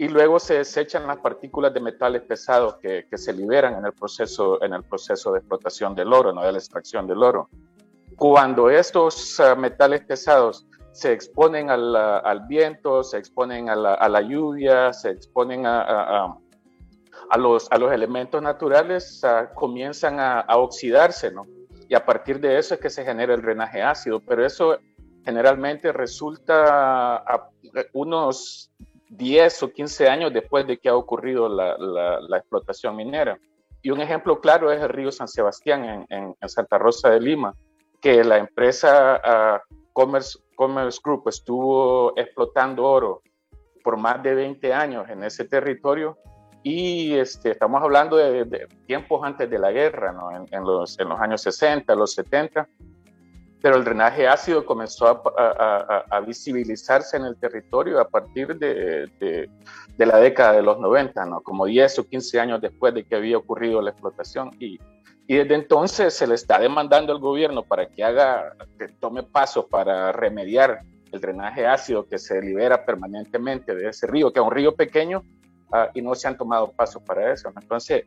y 0.00 0.08
luego 0.08 0.40
se 0.40 0.54
desechan 0.54 1.06
las 1.06 1.18
partículas 1.18 1.74
de 1.74 1.80
metales 1.80 2.22
pesados 2.22 2.76
que, 2.76 3.06
que, 3.10 3.18
se 3.18 3.34
liberan 3.34 3.74
en 3.74 3.84
el, 3.84 3.92
proceso, 3.92 4.62
en 4.64 4.72
el 4.72 4.82
proceso 4.82 5.30
de 5.30 5.40
explotación 5.40 5.94
del 5.94 6.10
oro, 6.14 6.32
no 6.32 6.42
de 6.42 6.52
la 6.52 6.56
extracción 6.56 7.06
del 7.06 7.22
oro. 7.22 7.50
Cuando 8.16 8.70
estos 8.70 9.38
uh, 9.38 9.54
metales 9.60 10.00
pesados 10.06 10.66
se 10.92 11.12
exponen 11.12 11.68
al, 11.68 11.94
al, 11.94 12.46
viento, 12.46 13.02
se 13.04 13.18
exponen 13.18 13.68
a 13.68 13.76
la, 13.76 13.92
a 13.92 14.08
la 14.08 14.22
lluvia, 14.22 14.90
se 14.94 15.10
exponen 15.10 15.66
a, 15.66 15.82
a, 15.82 16.38
a, 17.28 17.36
los, 17.36 17.68
los 17.78 17.92
elementos 17.92 18.40
naturales, 18.40 19.22
uh, 19.22 19.54
comienzan 19.54 20.18
a, 20.18 20.46
oxidarse, 20.56 21.30
¿no? 21.30 21.46
Y 21.90 21.94
a 21.94 22.06
partir 22.06 22.40
de 22.40 22.56
eso 22.56 22.72
es 22.72 22.80
que 22.80 22.88
se 22.88 23.04
genera 23.04 23.34
el 23.34 23.42
drenaje 23.42 23.82
ácido, 23.82 24.18
pero 24.20 24.46
eso 24.46 24.78
generalmente 25.26 25.92
resulta 25.92 27.16
a 27.16 27.50
unos 27.92 28.70
10 29.10 29.62
o 29.64 29.72
15 29.72 30.08
años 30.08 30.32
después 30.32 30.66
de 30.66 30.78
que 30.78 30.88
ha 30.88 30.96
ocurrido 30.96 31.48
la, 31.48 32.36
explotación 32.36 32.96
minera. 32.96 33.38
Y 33.82 33.90
un 33.90 34.00
ejemplo 34.00 34.40
claro 34.40 34.70
es 34.70 34.80
el 34.80 34.88
río 34.88 35.10
San 35.10 35.28
Sebastián 35.28 36.06
en, 36.08 36.36
Santa 36.48 36.78
Rosa 36.78 37.10
de 37.10 37.20
Lima, 37.20 37.54
que 38.00 38.22
la 38.24 38.38
empresa 38.38 39.20
uh, 39.24 39.74
Commerce, 39.92 40.38
Group 41.02 41.28
estuvo 41.28 42.12
explotando 42.16 42.84
oro 42.84 43.22
por 43.82 43.96
más 43.96 44.22
de 44.22 44.34
20 44.34 44.72
años 44.72 45.08
en 45.08 45.24
ese 45.24 45.44
territorio 45.46 46.18
y 46.62 47.14
este, 47.14 47.52
estamos 47.52 47.82
hablando 47.82 48.16
de, 48.16 48.68
tiempos 48.86 49.22
antes 49.24 49.48
de 49.48 49.58
la 49.58 49.72
guerra, 49.72 50.14
en 50.50 50.64
los 50.64 50.98
años 51.18 51.40
60, 51.42 51.94
los 51.94 52.12
70, 52.12 52.68
pero 53.62 53.76
el 53.76 53.84
drenaje 53.84 54.26
ácido 54.26 54.64
comenzó 54.64 55.22
a, 55.36 56.20
visibilizarse 56.26 57.16
en 57.16 57.24
el 57.24 57.36
territorio 57.36 58.00
a 58.00 58.08
partir 58.08 58.56
de, 58.56 59.08
de, 59.18 60.06
la 60.06 60.18
década 60.18 60.52
de 60.52 60.62
los 60.62 60.78
90, 60.78 61.26
¿no? 61.26 61.40
como 61.40 61.66
10 61.66 61.98
o 61.98 62.06
15 62.06 62.40
años 62.40 62.60
después 62.60 62.94
de 62.94 63.04
que 63.04 63.16
había 63.16 63.36
ocurrido 63.36 63.82
la 63.82 63.90
explotación. 63.90 64.50
Y, 64.58 64.78
y 65.26 65.36
desde 65.36 65.54
entonces 65.54 66.14
se 66.14 66.26
le 66.26 66.34
está 66.34 66.58
demandando 66.58 67.12
al 67.12 67.18
gobierno 67.18 67.62
para 67.62 67.86
que 67.86 68.02
haga, 68.02 68.56
que 68.78 68.88
tome 68.88 69.22
pasos 69.22 69.66
para 69.66 70.10
remediar 70.12 70.80
el 71.12 71.20
drenaje 71.20 71.66
ácido 71.66 72.06
que 72.06 72.18
se 72.18 72.40
libera 72.40 72.84
permanentemente 72.84 73.74
de 73.74 73.88
ese 73.88 74.06
río, 74.06 74.32
que 74.32 74.40
es 74.40 74.46
un 74.46 74.52
río 74.52 74.74
pequeño, 74.74 75.22
uh, 75.72 75.90
y 75.94 76.02
no 76.02 76.14
se 76.14 76.28
han 76.28 76.36
tomado 76.36 76.70
pasos 76.72 77.02
para 77.02 77.32
eso. 77.32 77.50
Entonces, 77.60 78.04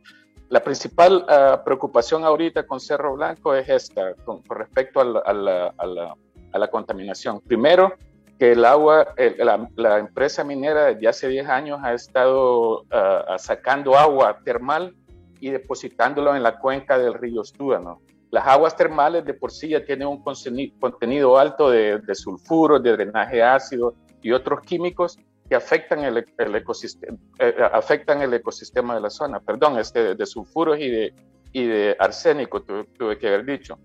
la 0.50 0.64
principal 0.64 1.26
uh, 1.28 1.64
preocupación 1.64 2.24
ahorita 2.24 2.66
con 2.68 2.80
Cerro 2.80 3.16
Blanco 3.16 3.56
es 3.56 3.68
esta, 3.70 4.14
con, 4.26 4.42
con 4.44 4.58
respecto 4.58 5.00
a 5.00 5.06
la, 5.06 5.20
a, 5.20 5.34
la, 5.34 5.74
a, 5.78 5.86
la, 5.86 6.16
a 6.52 6.60
la, 6.60 6.68
contaminación. 6.70 7.42
Primero, 7.42 7.94
que 8.38 8.52
el 8.52 8.66
agua, 8.66 9.14
el, 9.18 9.38
la, 9.76 9.98
empresa 9.98 10.44
minera 10.44 10.86
desde 10.86 11.08
hace 11.08 11.28
10 11.28 11.48
años 11.48 11.80
ha 11.84 11.94
estado 11.94 12.82
uh, 12.82 13.38
sacando 13.38 13.98
agua 13.98 14.40
termal 14.44 14.96
y 15.40 15.50
depositándolo 15.50 16.36
en 16.36 16.44
la 16.44 16.60
cuenca 16.60 16.98
del 16.98 17.14
río 17.14 17.42
Estúdano. 17.42 18.02
Las 18.32 18.48
aguas 18.48 18.76
termales 18.76 19.26
de 19.26 19.34
por 19.34 19.52
sí 19.52 19.70
ya 19.70 19.86
tienen 19.86 20.08
un 20.08 20.24
contenido 20.24 21.38
alto 21.38 21.70
de, 21.70 22.00
de 22.00 22.16
sulfuros, 22.16 22.82
de 22.82 22.92
drenaje 22.94 23.44
ácido 23.44 23.94
y 24.22 24.32
otros 24.32 24.62
químicos 24.62 25.20
que 25.50 25.56
afectan 25.56 26.00
el, 26.00 26.26
el 26.38 26.56
ecosistema, 26.56 27.18
eh, 27.40 27.56
afectan 27.72 28.22
el 28.22 28.34
ecosistema 28.34 28.96
de 28.96 29.02
la 29.02 29.10
zona, 29.10 29.40
perdón, 29.40 29.78
este, 29.78 30.16
de 30.16 30.26
sulfuros 30.26 30.80
y 30.80 30.90
de, 30.90 31.14
y 31.52 31.66
de 31.68 31.96
arsénico, 32.00 32.62
tuve, 32.62 32.86
tuve 32.98 33.18
que 33.18 33.28
haber 33.28 33.46
dicho. 33.46 33.78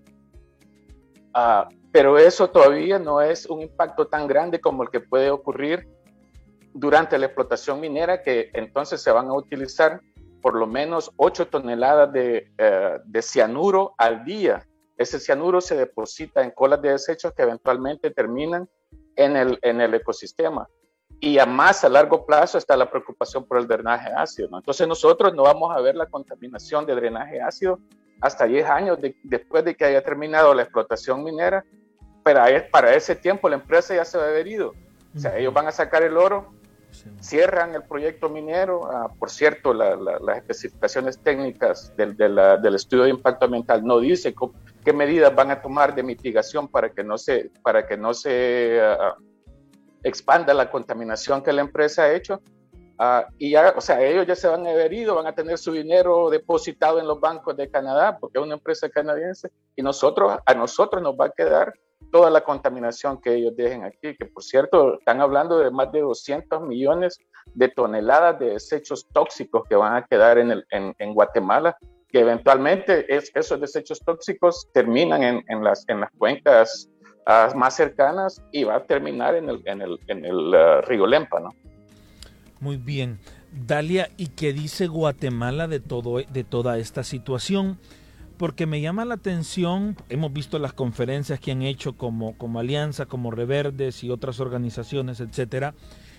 Uh, 1.35 1.69
pero 1.91 2.17
eso 2.17 2.49
todavía 2.49 2.97
no 2.97 3.21
es 3.21 3.45
un 3.45 3.61
impacto 3.61 4.07
tan 4.07 4.27
grande 4.27 4.59
como 4.59 4.83
el 4.83 4.89
que 4.89 4.99
puede 4.99 5.29
ocurrir 5.29 5.87
durante 6.73 7.17
la 7.17 7.27
explotación 7.27 7.79
minera, 7.79 8.21
que 8.21 8.49
entonces 8.53 9.01
se 9.01 9.11
van 9.11 9.27
a 9.27 9.33
utilizar 9.33 10.01
por 10.41 10.55
lo 10.55 10.65
menos 10.65 11.11
8 11.17 11.47
toneladas 11.47 12.11
de, 12.13 12.51
uh, 12.57 13.01
de 13.05 13.21
cianuro 13.21 13.93
al 13.97 14.23
día. 14.23 14.65
Ese 14.97 15.19
cianuro 15.19 15.61
se 15.61 15.75
deposita 15.75 16.41
en 16.41 16.51
colas 16.51 16.81
de 16.81 16.91
desechos 16.91 17.33
que 17.33 17.43
eventualmente 17.43 18.11
terminan 18.11 18.67
en 19.15 19.35
el, 19.35 19.59
en 19.61 19.81
el 19.81 19.93
ecosistema 19.93 20.67
y 21.21 21.37
a 21.37 21.45
más 21.45 21.83
a 21.83 21.89
largo 21.89 22.25
plazo 22.25 22.57
está 22.57 22.77
la 22.77 22.89
preocupación 22.89 23.45
por 23.45 23.57
el 23.57 23.67
drenaje 23.67 24.09
ácido. 24.15 24.49
¿no? 24.49 24.57
Entonces 24.57 24.87
nosotros 24.87 25.33
no 25.33 25.43
vamos 25.43 25.75
a 25.75 25.81
ver 25.81 25.95
la 25.95 26.05
contaminación 26.05 26.85
de 26.85 26.95
drenaje 26.95 27.41
ácido 27.41 27.79
hasta 28.21 28.45
10 28.45 28.69
años 28.69 29.01
de, 29.01 29.15
después 29.23 29.63
de 29.65 29.75
que 29.75 29.85
haya 29.85 30.03
terminado 30.03 30.53
la 30.53 30.63
explotación 30.63 31.23
minera, 31.23 31.63
pero 32.23 32.41
para 32.71 32.93
ese 32.93 33.15
tiempo 33.15 33.49
la 33.49 33.55
empresa 33.55 33.95
ya 33.95 34.05
se 34.05 34.17
va 34.17 34.25
a 34.25 34.27
haber 34.27 34.47
ido. 34.47 34.73
O 35.15 35.19
sea, 35.19 35.37
ellos 35.37 35.53
van 35.53 35.67
a 35.67 35.71
sacar 35.71 36.03
el 36.03 36.17
oro, 36.17 36.53
cierran 37.19 37.73
el 37.73 37.83
proyecto 37.83 38.29
minero. 38.29 38.89
Ah, 38.91 39.11
por 39.17 39.29
cierto, 39.29 39.73
la, 39.73 39.95
la, 39.95 40.19
las 40.19 40.37
especificaciones 40.37 41.19
técnicas 41.19 41.93
del, 41.95 42.15
de 42.15 42.29
del, 42.61 42.75
estudio 42.75 43.03
de 43.03 43.09
impacto 43.09 43.45
ambiental 43.45 43.83
no 43.83 43.99
dice 43.99 44.35
qué 44.83 44.93
medidas 44.93 45.33
van 45.33 45.51
a 45.51 45.61
tomar 45.61 45.95
de 45.95 46.03
mitigación 46.03 46.67
para 46.67 46.89
que 46.89 47.03
no 47.03 47.17
se, 47.17 47.51
para 47.63 47.87
que 47.87 47.97
no 47.97 48.13
se 48.13 48.79
uh, 48.81 49.28
expanda 50.03 50.53
la 50.53 50.69
contaminación 50.69 51.43
que 51.43 51.53
la 51.53 51.61
empresa 51.61 52.03
ha 52.03 52.13
hecho. 52.13 52.41
Uh, 52.99 53.23
y 53.37 53.51
ya, 53.51 53.73
o 53.77 53.81
sea, 53.81 54.03
ellos 54.03 54.27
ya 54.27 54.35
se 54.35 54.49
van 54.49 54.67
a 54.67 54.71
haber 54.71 54.91
ido, 54.91 55.15
van 55.15 55.27
a 55.27 55.33
tener 55.33 55.57
su 55.57 55.71
dinero 55.71 56.29
depositado 56.29 56.99
en 56.99 57.07
los 57.07 57.19
bancos 57.21 57.55
de 57.55 57.71
Canadá, 57.71 58.17
porque 58.19 58.39
es 58.39 58.43
una 58.43 58.55
empresa 58.55 58.89
canadiense, 58.89 59.49
y 59.75 59.81
nosotros, 59.81 60.37
a 60.45 60.53
nosotros 60.53 61.01
nos 61.01 61.15
va 61.15 61.27
a 61.27 61.29
quedar 61.29 61.73
toda 62.11 62.29
la 62.29 62.41
contaminación 62.41 63.21
que 63.21 63.35
ellos 63.35 63.55
dejen 63.55 63.83
aquí, 63.83 64.15
que 64.17 64.25
por 64.25 64.43
cierto, 64.43 64.99
están 64.99 65.21
hablando 65.21 65.59
de 65.59 65.71
más 65.71 65.91
de 65.91 66.01
200 66.01 66.61
millones 66.63 67.19
de 67.53 67.69
toneladas 67.69 68.39
de 68.39 68.51
desechos 68.51 69.07
tóxicos 69.13 69.63
que 69.69 69.75
van 69.75 69.95
a 69.95 70.05
quedar 70.05 70.37
en, 70.37 70.51
el, 70.51 70.65
en, 70.71 70.93
en 70.99 71.13
Guatemala, 71.13 71.77
que 72.09 72.19
eventualmente 72.19 73.05
es, 73.13 73.31
esos 73.35 73.61
desechos 73.61 74.01
tóxicos 74.03 74.67
terminan 74.73 75.23
en, 75.23 75.45
en, 75.47 75.63
las, 75.63 75.87
en 75.87 76.01
las 76.01 76.11
cuencas 76.17 76.89
más 77.55 77.75
cercanas 77.75 78.41
y 78.51 78.63
va 78.63 78.77
a 78.77 78.83
terminar 78.83 79.35
en 79.35 79.49
el, 79.49 79.61
en 79.65 79.81
el, 79.81 79.99
en 80.07 80.25
el 80.25 80.35
uh, 80.35 80.81
río 80.81 81.05
Lempa, 81.05 81.39
¿no? 81.39 81.53
Muy 82.59 82.77
bien. 82.77 83.19
Dalia, 83.51 84.09
¿y 84.17 84.27
qué 84.27 84.53
dice 84.53 84.87
Guatemala 84.87 85.67
de, 85.67 85.79
todo, 85.79 86.17
de 86.17 86.43
toda 86.43 86.77
esta 86.77 87.03
situación? 87.03 87.79
Porque 88.37 88.65
me 88.65 88.81
llama 88.81 89.05
la 89.05 89.15
atención, 89.15 89.97
hemos 90.09 90.31
visto 90.31 90.59
las 90.59 90.73
conferencias 90.73 91.39
que 91.39 91.51
han 91.51 91.61
hecho 91.61 91.97
como, 91.97 92.37
como 92.37 92.59
Alianza, 92.59 93.05
como 93.05 93.31
Reverdes 93.31 94.03
y 94.03 94.11
otras 94.11 94.39
organizaciones, 94.39 95.19
etcétera, 95.19 95.73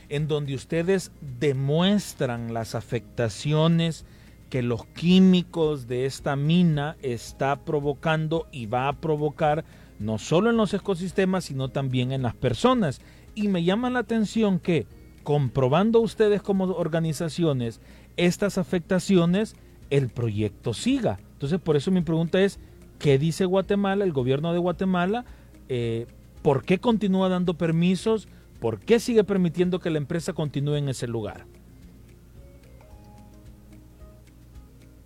en 0.08 0.28
donde 0.28 0.54
ustedes 0.54 1.12
demuestran 1.20 2.52
las 2.52 2.74
afectaciones 2.74 4.04
que 4.50 4.62
los 4.62 4.84
químicos 4.84 5.86
de 5.86 6.04
esta 6.06 6.34
mina 6.36 6.96
está 7.00 7.64
provocando 7.64 8.48
y 8.50 8.66
va 8.66 8.88
a 8.88 9.00
provocar 9.00 9.64
no 10.00 10.18
solo 10.18 10.50
en 10.50 10.56
los 10.56 10.74
ecosistemas, 10.74 11.44
sino 11.44 11.68
también 11.68 12.10
en 12.10 12.22
las 12.22 12.34
personas. 12.34 13.00
Y 13.34 13.48
me 13.48 13.62
llama 13.62 13.90
la 13.90 14.00
atención 14.00 14.58
que, 14.58 14.86
comprobando 15.22 16.00
ustedes 16.00 16.42
como 16.42 16.64
organizaciones 16.64 17.80
estas 18.16 18.58
afectaciones, 18.58 19.54
el 19.90 20.08
proyecto 20.08 20.74
siga. 20.74 21.20
Entonces, 21.34 21.60
por 21.60 21.76
eso 21.76 21.90
mi 21.90 22.00
pregunta 22.00 22.40
es, 22.40 22.58
¿qué 22.98 23.18
dice 23.18 23.44
Guatemala, 23.44 24.04
el 24.04 24.12
gobierno 24.12 24.52
de 24.52 24.58
Guatemala? 24.58 25.26
Eh, 25.68 26.06
¿Por 26.42 26.64
qué 26.64 26.78
continúa 26.78 27.28
dando 27.28 27.54
permisos? 27.54 28.26
¿Por 28.58 28.80
qué 28.80 29.00
sigue 29.00 29.22
permitiendo 29.22 29.80
que 29.80 29.90
la 29.90 29.98
empresa 29.98 30.32
continúe 30.32 30.76
en 30.76 30.88
ese 30.88 31.06
lugar? 31.06 31.44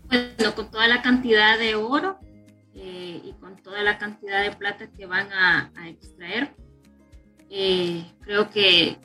Bueno, 0.08 0.54
con 0.54 0.70
toda 0.70 0.86
la 0.86 1.02
cantidad 1.02 1.58
de 1.58 1.74
oro 1.74 2.18
eh, 2.74 3.20
y 3.24 3.32
con 3.40 3.56
toda 3.56 3.82
la 3.82 3.98
cantidad 3.98 4.42
de 4.42 4.56
plata 4.56 4.90
que 4.90 5.06
van 5.06 5.32
a, 5.32 5.72
a 5.76 5.88
extraer, 5.88 6.54
eh, 7.50 8.04
creo 8.20 8.50
que 8.50 8.98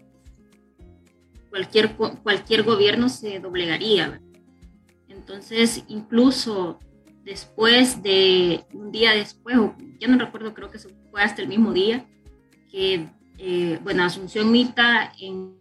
cualquier, 1.49 1.95
cualquier 1.95 2.63
gobierno 2.63 3.09
se 3.09 3.39
doblegaría. 3.39 4.21
Entonces, 5.07 5.83
incluso 5.88 6.79
después 7.23 8.01
de 8.01 8.65
un 8.73 8.91
día 8.91 9.13
después, 9.13 9.57
o 9.57 9.75
ya 9.99 10.07
no 10.07 10.17
recuerdo, 10.17 10.53
creo 10.53 10.71
que 10.71 10.79
fue 10.79 11.21
hasta 11.21 11.41
el 11.41 11.47
mismo 11.47 11.73
día, 11.73 12.07
que, 12.71 13.07
eh, 13.38 13.79
bueno, 13.83 14.03
Asunción 14.03 14.51
Mita 14.51 15.11
en 15.19 15.57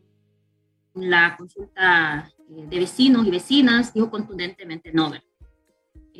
la 0.94 1.36
consulta 1.36 2.30
eh, 2.50 2.66
de 2.68 2.78
vecinos 2.78 3.26
y 3.26 3.30
vecinas 3.30 3.92
dijo 3.92 4.10
contundentemente 4.10 4.92
no. 4.92 5.12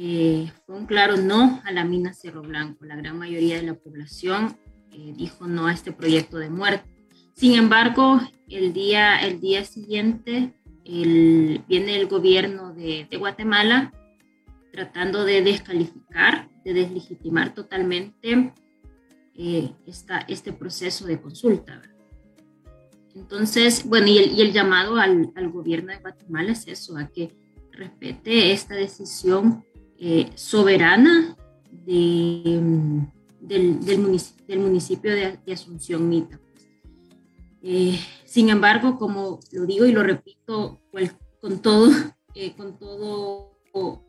Eh, 0.00 0.52
fue 0.64 0.76
un 0.76 0.86
claro 0.86 1.16
no 1.16 1.60
a 1.64 1.72
la 1.72 1.84
mina 1.84 2.12
Cerro 2.12 2.42
Blanco. 2.42 2.84
La 2.84 2.94
gran 2.94 3.18
mayoría 3.18 3.56
de 3.56 3.64
la 3.64 3.74
población 3.74 4.56
eh, 4.92 5.12
dijo 5.16 5.48
no 5.48 5.66
a 5.66 5.72
este 5.72 5.90
proyecto 5.90 6.38
de 6.38 6.50
muerte. 6.50 6.88
Sin 7.34 7.54
embargo, 7.54 8.20
el 8.48 8.72
día, 8.72 9.18
el 9.18 9.40
día 9.40 9.64
siguiente 9.64 10.54
viene 10.84 11.96
el 11.96 12.06
gobierno 12.06 12.72
de, 12.74 13.08
Guatemala 13.18 13.92
tratando 14.72 15.24
de 15.24 15.42
descalificar, 15.42 16.48
de 16.64 16.74
deslegitimar 16.74 17.52
totalmente 17.52 18.52
eh, 19.34 19.72
esta, 19.84 20.20
este 20.28 20.52
proceso 20.52 21.06
de 21.06 21.20
consulta. 21.20 21.82
Entonces, 23.16 23.84
bueno, 23.84 24.06
y 24.06 24.18
el, 24.18 24.30
y 24.30 24.42
el 24.42 24.52
llamado 24.52 24.96
al, 24.96 25.32
al, 25.34 25.48
gobierno 25.50 25.92
de 25.92 25.98
Guatemala 25.98 26.52
es 26.52 26.68
eso, 26.68 26.96
a 26.96 27.08
que 27.08 27.34
respete 27.72 28.52
esta 28.52 28.76
decisión 28.76 29.64
eh, 29.98 30.30
soberana 30.34 31.36
de, 31.70 32.60
del, 33.40 34.58
municipio, 34.58 35.14
de, 35.14 35.52
Asunción 35.52 36.08
Mita. 36.08 36.40
Eh, 37.62 37.98
sin 38.24 38.50
embargo, 38.50 38.98
como 38.98 39.40
lo 39.52 39.66
digo 39.66 39.86
y 39.86 39.92
lo 39.92 40.02
repito, 40.02 40.80
pues, 40.92 41.14
con 41.40 41.60
todo, 41.60 41.90
eh, 42.34 42.54
con 42.56 42.78
todo 42.78 43.52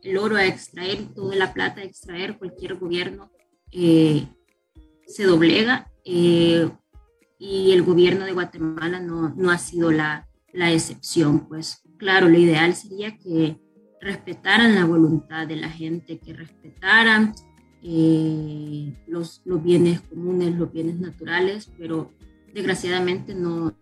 el 0.02 0.18
oro 0.18 0.36
a 0.36 0.46
extraer, 0.46 1.14
toda 1.14 1.36
la 1.36 1.52
plata 1.52 1.80
a 1.80 1.84
extraer, 1.84 2.38
cualquier 2.38 2.76
gobierno 2.76 3.30
eh, 3.72 4.26
se 5.06 5.24
doblega 5.24 5.90
y 6.04 7.72
el 7.72 7.82
gobierno 7.82 8.24
de 8.24 8.32
Guatemala 8.32 9.00
no, 9.00 9.50
ha 9.50 9.58
sido 9.58 9.90
la, 9.90 10.28
excepción. 10.52 11.48
Pues 11.48 11.82
claro, 11.96 12.28
lo 12.28 12.38
ideal 12.38 12.74
sería 12.74 13.16
que 13.16 13.58
respetaran 14.00 14.74
la 14.74 14.84
voluntad 14.84 15.46
de 15.46 15.56
la 15.56 15.68
gente, 15.68 16.18
que 16.18 16.32
respetaran 16.32 17.34
los, 17.82 19.42
los 19.44 19.62
bienes 19.62 20.00
comunes, 20.02 20.54
los 20.54 20.72
bienes 20.72 20.98
naturales, 20.98 21.70
pero 21.78 22.12
desgraciadamente 22.52 23.34
no, 23.34 23.74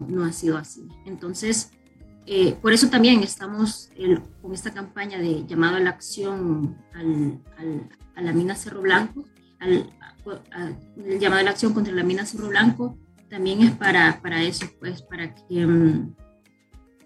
no 0.00 0.24
ha 0.24 0.32
sido 0.32 0.56
así. 0.56 0.86
Entonces, 1.06 1.70
eh, 2.26 2.56
por 2.60 2.72
eso 2.72 2.90
también 2.90 3.22
estamos 3.22 3.90
con 4.42 4.52
esta 4.52 4.72
campaña 4.72 5.18
de 5.18 5.46
llamado 5.46 5.76
a 5.76 5.80
la 5.80 5.90
acción 5.90 6.76
al, 6.94 7.40
a 8.14 8.20
la 8.20 8.32
mina 8.32 8.54
Cerro 8.54 8.82
Blanco, 8.82 9.24
al, 9.60 9.90
el 10.96 11.18
llamado 11.18 11.40
a 11.40 11.44
la 11.44 11.50
acción 11.50 11.72
contra 11.72 11.94
la 11.94 12.02
mina 12.02 12.26
Cerro 12.26 12.48
Blanco, 12.48 12.98
también 13.30 13.62
es 13.62 13.72
para, 13.72 14.20
para 14.20 14.42
eso, 14.42 14.66
pues, 14.78 15.02
para 15.02 15.34
que, 15.34 15.66
mm, 15.66 16.14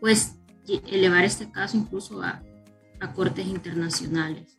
pues, 0.00 0.38
elevar 0.66 1.24
este 1.24 1.50
caso 1.50 1.76
incluso 1.76 2.22
a, 2.22 2.42
a 3.00 3.12
cortes 3.12 3.46
internacionales. 3.46 4.56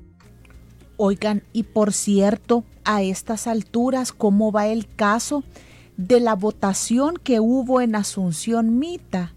Oigan, 0.97 1.43
y 1.53 1.63
por 1.63 1.91
cierto, 1.91 2.63
a 2.85 3.01
estas 3.01 3.47
alturas, 3.47 4.11
¿cómo 4.11 4.51
va 4.51 4.67
el 4.67 4.87
caso 4.87 5.43
de 5.97 6.19
la 6.19 6.35
votación 6.35 7.15
que 7.17 7.39
hubo 7.39 7.81
en 7.81 7.95
Asunción 7.95 8.79
Mita, 8.79 9.33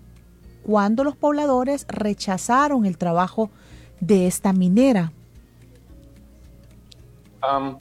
cuando 0.63 1.05
los 1.05 1.17
pobladores 1.17 1.87
rechazaron 1.89 2.87
el 2.87 2.99
trabajo 2.99 3.51
de 4.01 4.27
esta 4.27 4.53
minera? 4.53 5.13
Um, 7.49 7.79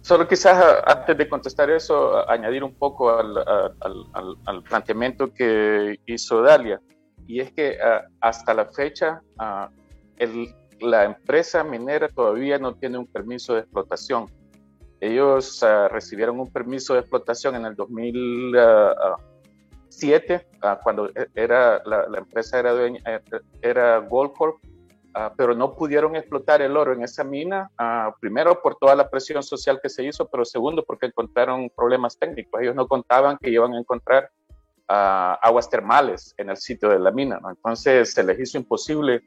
solo 0.00 0.28
quizás 0.28 0.82
antes 0.86 1.18
de 1.18 1.28
contestar 1.28 1.70
eso, 1.70 2.28
añadir 2.30 2.62
un 2.62 2.74
poco 2.74 3.10
al, 3.10 3.36
al, 3.36 4.36
al, 4.46 4.62
planteamiento 4.62 5.32
que 5.34 6.00
hizo 6.06 6.42
Dalia, 6.42 6.80
y 7.28 7.40
es 7.40 7.52
que 7.52 7.78
uh, 7.78 8.02
hasta 8.20 8.52
la 8.54 8.64
fecha 8.64 9.22
uh, 9.38 9.68
el, 10.16 10.52
la 10.80 11.04
empresa 11.04 11.62
minera 11.62 12.08
todavía 12.08 12.58
no 12.58 12.74
tiene 12.74 12.98
un 12.98 13.06
permiso 13.06 13.54
de 13.54 13.60
explotación. 13.60 14.26
Ellos 15.00 15.62
uh, 15.62 15.86
recibieron 15.88 16.40
un 16.40 16.50
permiso 16.50 16.94
de 16.94 17.00
explotación 17.00 17.54
en 17.54 17.66
el 17.66 17.76
2007, 17.76 20.48
uh, 20.62 20.68
cuando 20.82 21.10
e, 21.10 21.28
era, 21.34 21.82
la, 21.84 22.08
la, 22.08 22.18
empresa 22.18 22.58
era, 22.58 22.72
dueña, 22.72 23.00
eh, 23.06 23.20
era 23.60 23.98
Goldcorp, 23.98 24.56
pero 25.36 25.54
no 25.54 25.74
pudieron 25.74 26.14
explotar 26.14 26.62
el 26.62 26.76
oro 26.76 26.92
en 26.92 27.02
esa 27.02 27.24
mina, 27.24 27.68
primero 28.20 28.62
por 28.62 28.76
toda 28.76 28.94
la 28.94 29.10
presión 29.10 29.42
social 29.42 29.80
que 29.82 29.88
se 29.88 30.04
hizo, 30.04 30.28
pero 30.28 30.44
segundo 30.44 30.84
porque 30.84 31.06
encontraron 31.06 31.68
problemas 31.74 32.16
técnicos. 32.16 32.60
Ellos 32.60 32.76
no 32.76 32.86
contaban 32.86 33.36
que 33.38 33.50
iban 33.50 33.74
a 33.74 33.80
encontrar 33.80 34.30
aguas 34.88 35.68
termales 35.68 36.34
en 36.38 36.50
el 36.50 36.56
sitio 36.56 36.88
de 36.88 36.98
la 36.98 37.10
mina, 37.10 37.38
¿no? 37.40 37.50
entonces 37.50 38.12
se 38.12 38.22
les 38.22 38.40
hizo 38.40 38.58
imposible 38.58 39.22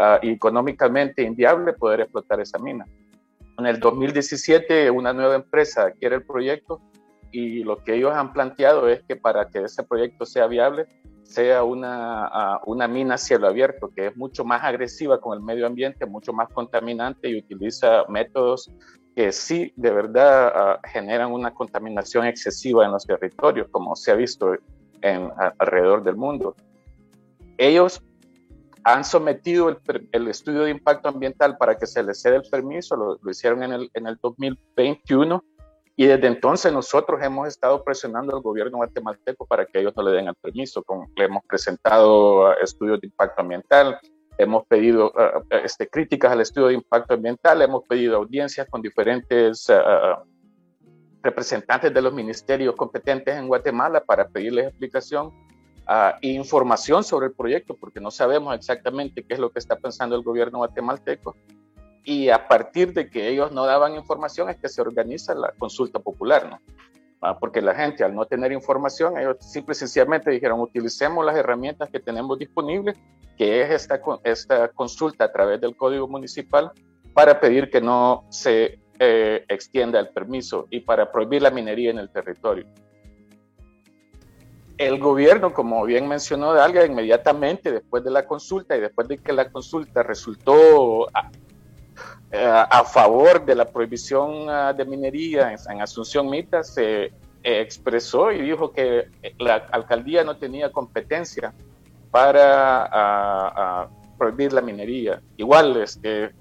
uh, 0.00 0.18
económicamente 0.22 1.22
inviable 1.22 1.72
poder 1.74 2.00
explotar 2.00 2.40
esa 2.40 2.58
mina. 2.58 2.84
En 3.58 3.66
el 3.66 3.78
2017 3.78 4.90
una 4.90 5.12
nueva 5.12 5.36
empresa 5.36 5.84
adquiere 5.84 6.16
el 6.16 6.24
proyecto 6.24 6.80
y 7.30 7.62
lo 7.62 7.82
que 7.84 7.94
ellos 7.94 8.12
han 8.14 8.32
planteado 8.32 8.88
es 8.88 9.02
que 9.04 9.16
para 9.16 9.48
que 9.48 9.62
ese 9.62 9.82
proyecto 9.84 10.26
sea 10.26 10.46
viable 10.46 10.86
sea 11.22 11.64
una, 11.64 12.60
uh, 12.64 12.70
una 12.70 12.86
mina 12.86 13.14
a 13.14 13.18
cielo 13.18 13.48
abierto, 13.48 13.90
que 13.94 14.08
es 14.08 14.16
mucho 14.16 14.44
más 14.44 14.62
agresiva 14.62 15.20
con 15.20 15.36
el 15.36 15.42
medio 15.42 15.66
ambiente, 15.66 16.06
mucho 16.06 16.32
más 16.32 16.48
contaminante 16.50 17.28
y 17.28 17.38
utiliza 17.38 18.04
métodos 18.08 18.70
que 19.14 19.32
sí 19.32 19.72
de 19.76 19.90
verdad 19.90 20.52
uh, 20.54 20.88
generan 20.88 21.32
una 21.32 21.52
contaminación 21.52 22.26
excesiva 22.26 22.84
en 22.84 22.92
los 22.92 23.06
territorios, 23.06 23.66
como 23.70 23.96
se 23.96 24.12
ha 24.12 24.14
visto 24.14 24.54
en, 25.12 25.30
alrededor 25.58 26.02
del 26.02 26.16
mundo. 26.16 26.54
Ellos 27.58 28.02
han 28.84 29.04
sometido 29.04 29.68
el, 29.68 30.08
el, 30.12 30.28
estudio 30.28 30.62
de 30.62 30.70
impacto 30.70 31.08
ambiental 31.08 31.56
para 31.56 31.76
que 31.76 31.86
se 31.86 32.02
les 32.02 32.20
ceda 32.22 32.36
el 32.36 32.48
permiso, 32.48 32.96
lo, 32.96 33.18
lo, 33.20 33.30
hicieron 33.30 33.62
en 33.62 33.72
el, 33.72 33.90
en 33.94 34.06
el 34.06 34.16
2021 34.22 35.42
y 35.98 36.06
desde 36.06 36.26
entonces 36.26 36.72
nosotros 36.72 37.20
hemos 37.22 37.48
estado 37.48 37.82
presionando 37.82 38.36
al 38.36 38.42
gobierno 38.42 38.76
guatemalteco 38.76 39.46
para 39.46 39.64
que 39.64 39.80
ellos 39.80 39.94
no 39.96 40.02
le 40.02 40.12
den 40.12 40.28
el 40.28 40.34
permiso. 40.34 40.82
Con, 40.82 41.06
le 41.16 41.24
hemos 41.24 41.42
presentado 41.46 42.50
uh, 42.50 42.52
estudios 42.62 43.00
de 43.00 43.06
impacto 43.06 43.40
ambiental, 43.40 43.98
hemos 44.36 44.66
pedido 44.66 45.10
uh, 45.12 45.42
este, 45.64 45.88
críticas 45.88 46.32
al 46.32 46.42
estudio 46.42 46.68
de 46.68 46.74
impacto 46.74 47.14
ambiental, 47.14 47.62
hemos 47.62 47.82
pedido 47.84 48.16
audiencias 48.16 48.68
con 48.68 48.82
diferentes 48.82 49.70
uh, 49.70 50.22
representantes 51.26 51.92
de 51.92 52.00
los 52.00 52.12
ministerios 52.12 52.74
competentes 52.74 53.36
en 53.36 53.48
Guatemala 53.48 54.00
para 54.00 54.28
pedirles 54.28 54.68
explicación 54.68 55.26
uh, 55.88 56.16
información 56.22 57.04
sobre 57.04 57.26
el 57.26 57.32
proyecto, 57.32 57.76
porque 57.76 58.00
no 58.00 58.10
sabemos 58.10 58.54
exactamente 58.54 59.24
qué 59.24 59.34
es 59.34 59.40
lo 59.40 59.50
que 59.50 59.58
está 59.58 59.76
pensando 59.76 60.16
el 60.16 60.22
gobierno 60.22 60.58
guatemalteco. 60.58 61.36
Y 62.04 62.28
a 62.28 62.46
partir 62.46 62.92
de 62.92 63.10
que 63.10 63.28
ellos 63.28 63.50
no 63.50 63.66
daban 63.66 63.94
información 63.94 64.48
es 64.48 64.56
que 64.56 64.68
se 64.68 64.80
organiza 64.80 65.34
la 65.34 65.52
consulta 65.58 65.98
popular, 65.98 66.48
¿no? 66.48 66.60
Uh, 67.22 67.34
porque 67.40 67.60
la 67.62 67.74
gente 67.74 68.04
al 68.04 68.14
no 68.14 68.26
tener 68.26 68.52
información, 68.52 69.18
ellos 69.18 69.36
simple 69.40 69.72
y 69.72 69.76
sencillamente 69.76 70.30
dijeron, 70.30 70.60
utilicemos 70.60 71.24
las 71.24 71.36
herramientas 71.36 71.88
que 71.90 71.98
tenemos 71.98 72.38
disponibles, 72.38 72.96
que 73.36 73.62
es 73.62 73.70
esta, 73.70 74.00
esta 74.22 74.68
consulta 74.68 75.24
a 75.24 75.32
través 75.32 75.60
del 75.60 75.74
Código 75.76 76.06
Municipal, 76.06 76.70
para 77.14 77.40
pedir 77.40 77.70
que 77.70 77.80
no 77.80 78.24
se 78.28 78.78
eh, 78.98 79.44
extienda 79.48 80.00
el 80.00 80.08
permiso 80.08 80.66
y 80.70 80.80
para 80.80 81.10
prohibir 81.10 81.42
la 81.42 81.50
minería 81.50 81.90
en 81.90 81.98
el 81.98 82.10
territorio 82.10 82.66
el 84.78 84.98
gobierno, 84.98 85.54
como 85.54 85.84
bien 85.84 86.06
mencionó 86.06 86.52
Dalga, 86.52 86.84
inmediatamente 86.84 87.72
después 87.72 88.04
de 88.04 88.10
la 88.10 88.26
consulta 88.26 88.76
y 88.76 88.80
después 88.80 89.08
de 89.08 89.18
que 89.18 89.32
la 89.32 89.50
consulta 89.50 90.02
resultó 90.02 91.08
a, 91.14 91.30
a 92.32 92.84
favor 92.84 93.44
de 93.44 93.54
la 93.54 93.64
prohibición 93.64 94.50
ah, 94.50 94.72
de 94.72 94.84
minería 94.84 95.54
en, 95.70 95.80
Asunción 95.80 96.28
Mita, 96.28 96.62
se 96.62 97.12
expresó 97.42 98.32
y 98.32 98.42
dijo 98.42 98.72
que 98.72 99.08
la 99.38 99.54
alcaldía 99.70 100.24
no 100.24 100.36
tenía 100.36 100.70
competencia 100.70 101.54
para 102.10 102.84
a, 102.84 103.82
a 103.82 103.88
prohibir 104.18 104.52
la 104.52 104.60
minería. 104.60 105.22
Igual, 105.36 105.76
este, 105.76 106.32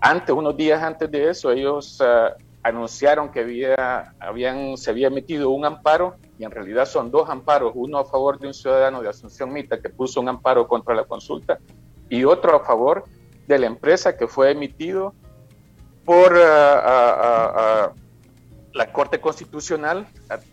antes, 0.00 0.34
unos 0.34 0.56
días 0.56 0.82
antes 0.82 1.10
de 1.10 1.30
eso, 1.30 1.50
ellos 1.50 2.00
uh, 2.00 2.34
anunciaron 2.62 3.30
que 3.30 3.40
había, 3.40 4.14
habían, 4.18 4.76
se 4.76 4.90
había 4.90 5.06
emitido 5.06 5.50
un 5.50 5.64
amparo 5.64 6.16
y 6.38 6.44
en 6.44 6.50
realidad 6.50 6.86
son 6.86 7.10
dos 7.10 7.30
amparos, 7.30 7.72
uno 7.74 7.98
a 7.98 8.04
favor 8.04 8.38
de 8.38 8.48
un 8.48 8.54
ciudadano 8.54 9.02
de 9.02 9.08
Asunción 9.08 9.52
Mita 9.52 9.80
que 9.80 9.88
puso 9.88 10.20
un 10.20 10.28
amparo 10.28 10.66
contra 10.66 10.94
la 10.94 11.04
consulta 11.04 11.58
y 12.08 12.24
otro 12.24 12.56
a 12.56 12.64
favor 12.64 13.04
de 13.46 13.58
la 13.58 13.66
empresa 13.66 14.16
que 14.16 14.26
fue 14.26 14.50
emitido 14.50 15.14
por 16.04 16.32
uh, 16.32 16.36
uh, 16.36 17.94
la 18.72 18.92
Corte 18.92 19.20
Constitucional 19.20 20.06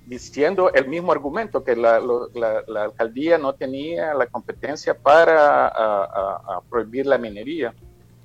diciendo 0.05 0.71
el 0.71 0.87
mismo 0.87 1.11
argumento, 1.11 1.63
que 1.63 1.75
la, 1.75 1.99
la 1.99 2.83
alcaldía 2.83 3.37
no 3.37 3.53
tenía 3.53 4.13
la 4.13 4.27
competencia 4.27 4.97
para 4.97 5.73
prohibir 6.69 7.05
la 7.05 7.17
minería. 7.17 7.73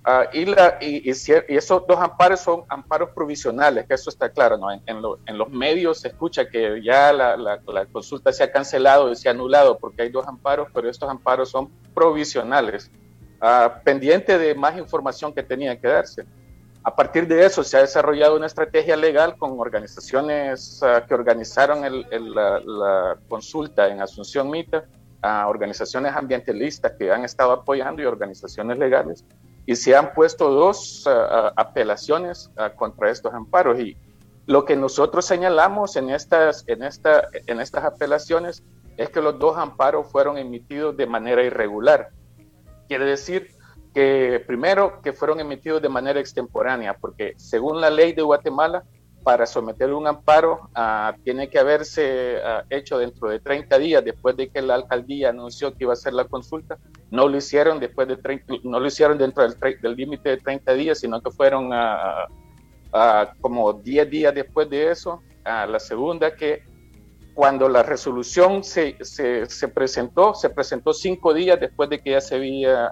Uh, 0.08 0.24
y, 0.32 0.46
la, 0.46 0.78
y, 0.80 1.10
y, 1.10 1.12
y, 1.12 1.56
esos 1.58 1.86
dos 1.86 1.98
amparos 2.00 2.40
son 2.40 2.64
amparos 2.70 3.10
provisionales, 3.10 3.86
que 3.86 3.92
eso 3.92 4.08
está 4.08 4.30
claro, 4.30 4.56
¿no? 4.56 4.72
En, 4.72 4.80
en, 4.86 5.02
lo, 5.02 5.18
en 5.26 5.36
los 5.36 5.50
medios 5.50 6.00
se 6.00 6.08
escucha 6.08 6.48
que 6.48 6.80
ya 6.82 7.12
la, 7.12 7.36
la, 7.36 7.60
la, 7.66 7.84
consulta 7.84 8.32
se 8.32 8.42
ha 8.42 8.50
cancelado 8.50 9.12
y 9.12 9.16
se 9.16 9.28
ha 9.28 9.32
anulado 9.32 9.76
porque 9.76 10.00
hay 10.00 10.08
dos 10.08 10.26
amparos, 10.26 10.68
pero 10.72 10.88
estos 10.88 11.10
amparos 11.10 11.50
son 11.50 11.68
provisionales. 11.92 12.90
ah, 13.42 13.82
pendiente 13.84 14.38
de 14.38 14.54
más 14.54 14.78
información 14.78 15.34
que 15.34 15.42
tenía 15.42 15.78
que 15.78 15.88
darse. 15.88 16.24
A 16.84 16.96
partir 16.96 17.28
de 17.28 17.44
eso 17.44 17.62
se 17.62 17.76
ha 17.76 17.80
desarrollado 17.80 18.34
una 18.34 18.46
estrategia 18.46 18.96
legal 18.96 19.36
con 19.36 19.60
organizaciones 19.60 20.82
ah, 20.82 21.04
que 21.06 21.12
organizaron 21.12 21.82
la, 21.82 23.18
consulta 23.28 23.88
en 23.88 24.00
Asunción 24.00 24.48
Mita, 24.48 24.86
organizaciones 25.46 26.16
ambientalistas 26.16 26.92
que 26.98 27.12
han 27.12 27.24
estado 27.26 27.52
apoyando 27.52 28.00
y 28.00 28.06
organizaciones 28.06 28.78
legales, 28.78 29.22
y 29.68 29.76
se 29.76 29.94
han 29.94 30.14
puesto 30.14 30.50
dos 30.50 31.06
apelaciones 31.54 32.50
contra 32.76 33.10
estos 33.10 33.34
amparos. 33.34 33.78
Y 33.78 33.98
lo 34.46 34.64
que 34.64 34.74
nosotros 34.76 35.26
señalamos 35.26 35.94
en 35.96 36.08
estas, 36.08 36.64
en, 36.68 36.82
esta, 36.82 37.28
en 37.46 37.60
estas 37.60 37.84
apelaciones 37.84 38.64
es 38.96 39.10
que 39.10 39.20
los 39.20 39.38
dos 39.38 39.58
amparos 39.58 40.10
fueron 40.10 40.38
emitidos 40.38 40.96
de 40.96 41.06
manera 41.06 41.42
irregular. 41.42 42.08
Quiere 42.88 43.04
decir 43.04 43.50
que 43.92 44.42
primero 44.46 45.02
que 45.02 45.12
fueron 45.12 45.38
emitidos 45.38 45.82
de 45.82 45.90
manera 45.90 46.18
extemporánea, 46.18 46.96
porque 46.96 47.34
según 47.36 47.78
la 47.78 47.90
ley 47.90 48.14
de 48.14 48.22
Guatemala, 48.22 48.84
para 49.22 49.46
someter 49.46 49.92
un 49.92 50.06
amparo 50.06 50.70
uh, 50.76 51.20
tiene 51.22 51.48
que 51.48 51.58
haberse 51.58 52.36
uh, 52.38 52.64
hecho 52.70 52.98
dentro 52.98 53.28
de 53.28 53.40
30 53.40 53.78
días 53.78 54.04
después 54.04 54.36
de 54.36 54.48
que 54.48 54.62
la 54.62 54.74
alcaldía 54.74 55.30
anunció 55.30 55.72
que 55.72 55.84
iba 55.84 55.92
a 55.92 55.94
hacer 55.94 56.14
la 56.14 56.24
consulta. 56.24 56.78
No 57.10 57.28
lo 57.28 57.36
hicieron 57.36 57.80
después 57.80 58.08
de 58.08 58.16
30, 58.16 58.54
no 58.64 58.80
lo 58.80 58.86
hicieron 58.86 59.18
dentro 59.18 59.46
del 59.48 59.96
límite 59.96 60.30
de 60.30 60.36
30 60.38 60.72
días, 60.74 61.00
sino 61.00 61.20
que 61.20 61.30
fueron 61.30 61.72
uh, 61.72 62.26
como 63.40 63.72
10 63.72 64.10
días 64.10 64.34
después 64.34 64.70
de 64.70 64.90
eso, 64.90 65.22
a 65.44 65.66
la 65.66 65.78
segunda 65.78 66.34
que 66.34 66.62
cuando 67.38 67.68
la 67.68 67.84
resolución 67.84 68.64
se, 68.64 68.96
presentó, 69.72 70.34
se 70.34 70.50
presentó 70.50 70.92
cinco 70.92 71.32
días 71.32 71.60
después 71.60 71.88
de 71.88 72.00
que 72.00 72.10
ya 72.10 72.20
se 72.20 72.34
había 72.34 72.90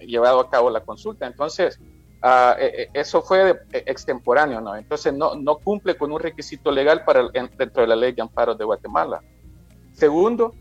llevado 0.00 0.40
a 0.40 0.50
cabo 0.50 0.68
la 0.68 0.80
consulta. 0.80 1.28
Entonces, 1.28 1.78
e, 2.22 2.90
eso 2.92 3.22
fue 3.22 3.60
extemporáneo, 3.72 4.60
¿no? 4.60 4.76
Entonces, 4.76 5.12
no, 5.12 5.56
cumple 5.58 5.96
con 5.96 6.12
un 6.12 6.20
requisito 6.20 6.70
legal 6.70 7.04
para, 7.04 7.28
dentro 7.28 7.82
de 7.82 7.86
la 7.86 7.96
ley 7.96 8.12
de 8.12 8.22
amparo 8.22 8.54
de 8.54 8.64
Guatemala. 8.64 9.22
Segundo, 9.92 10.54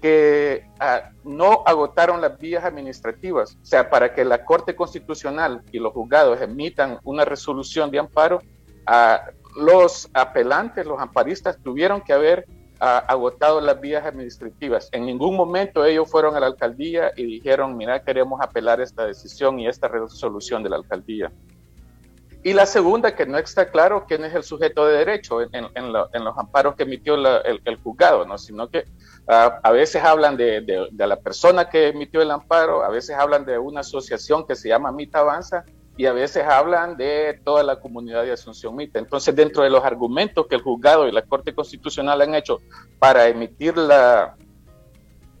que 0.00 0.66
ah, 0.78 1.10
no 1.24 1.62
agotaron 1.66 2.20
las 2.20 2.38
vías 2.38 2.64
administrativas. 2.64 3.56
O 3.62 3.64
sea, 3.64 3.88
para 3.90 4.14
que 4.14 4.24
la 4.24 4.44
Corte 4.44 4.76
Constitucional 4.76 5.62
y 5.72 5.78
los 5.78 5.92
juzgados 5.92 6.40
emitan 6.40 6.98
una 7.04 7.24
resolución 7.24 7.90
de 7.90 7.98
amparo, 7.98 8.42
ah, 8.86 9.22
los 9.56 10.08
apelantes, 10.12 10.86
los 10.86 11.00
amparistas, 11.00 11.58
tuvieron 11.62 12.02
que 12.02 12.12
haber 12.12 12.46
ah, 12.80 13.04
agotado 13.08 13.60
las 13.60 13.80
vías 13.80 14.04
administrativas. 14.04 14.88
En 14.92 15.06
ningún 15.06 15.36
momento 15.36 15.84
ellos 15.84 16.10
fueron 16.10 16.36
a 16.36 16.40
la 16.40 16.46
alcaldía 16.46 17.12
y 17.16 17.24
dijeron, 17.24 17.76
mira, 17.76 18.02
queremos 18.02 18.40
apelar 18.40 18.80
esta 18.80 19.06
decisión 19.06 19.58
y 19.58 19.68
esta 19.68 19.88
resolución 19.88 20.62
de 20.62 20.70
la 20.70 20.76
alcaldía. 20.76 21.32
Y 22.42 22.52
la 22.52 22.64
segunda, 22.64 23.16
que 23.16 23.26
no 23.26 23.38
está 23.38 23.72
claro 23.72 24.04
quién 24.06 24.24
es 24.24 24.32
el 24.32 24.44
sujeto 24.44 24.86
de 24.86 24.98
derecho 24.98 25.42
en, 25.42 25.50
en, 25.52 25.92
los 25.92 26.38
amparos 26.38 26.76
que 26.76 26.84
emitió 26.84 27.16
el, 27.16 27.60
el, 27.64 27.76
juzgado, 27.78 28.24
¿no? 28.24 28.38
sino 28.38 28.68
que 28.68 28.84
uh, 29.26 29.50
a 29.60 29.72
veces 29.72 30.04
hablan 30.04 30.36
de, 30.36 30.60
de, 30.60 30.86
de, 30.92 31.06
la 31.08 31.16
persona 31.16 31.68
que 31.68 31.88
emitió 31.88 32.22
el 32.22 32.30
amparo, 32.30 32.84
a 32.84 32.88
veces 32.88 33.16
hablan 33.16 33.44
de 33.44 33.58
una 33.58 33.80
asociación 33.80 34.46
que 34.46 34.54
se 34.54 34.68
llama 34.68 34.92
Mita 34.92 35.18
Avanza 35.18 35.64
y 35.96 36.06
a 36.06 36.12
veces 36.12 36.44
hablan 36.44 36.96
de 36.96 37.40
toda 37.44 37.62
la 37.62 37.80
comunidad 37.80 38.22
de 38.24 38.32
Asunción 38.32 38.76
Mita. 38.76 38.98
Entonces, 38.98 39.34
dentro 39.34 39.62
de 39.62 39.70
los 39.70 39.84
argumentos 39.84 40.46
que 40.46 40.56
el 40.56 40.62
juzgado 40.62 41.08
y 41.08 41.12
la 41.12 41.22
Corte 41.22 41.54
Constitucional 41.54 42.20
han 42.20 42.34
hecho 42.34 42.60
para 42.98 43.28
emitir 43.28 43.76
la, 43.76 44.36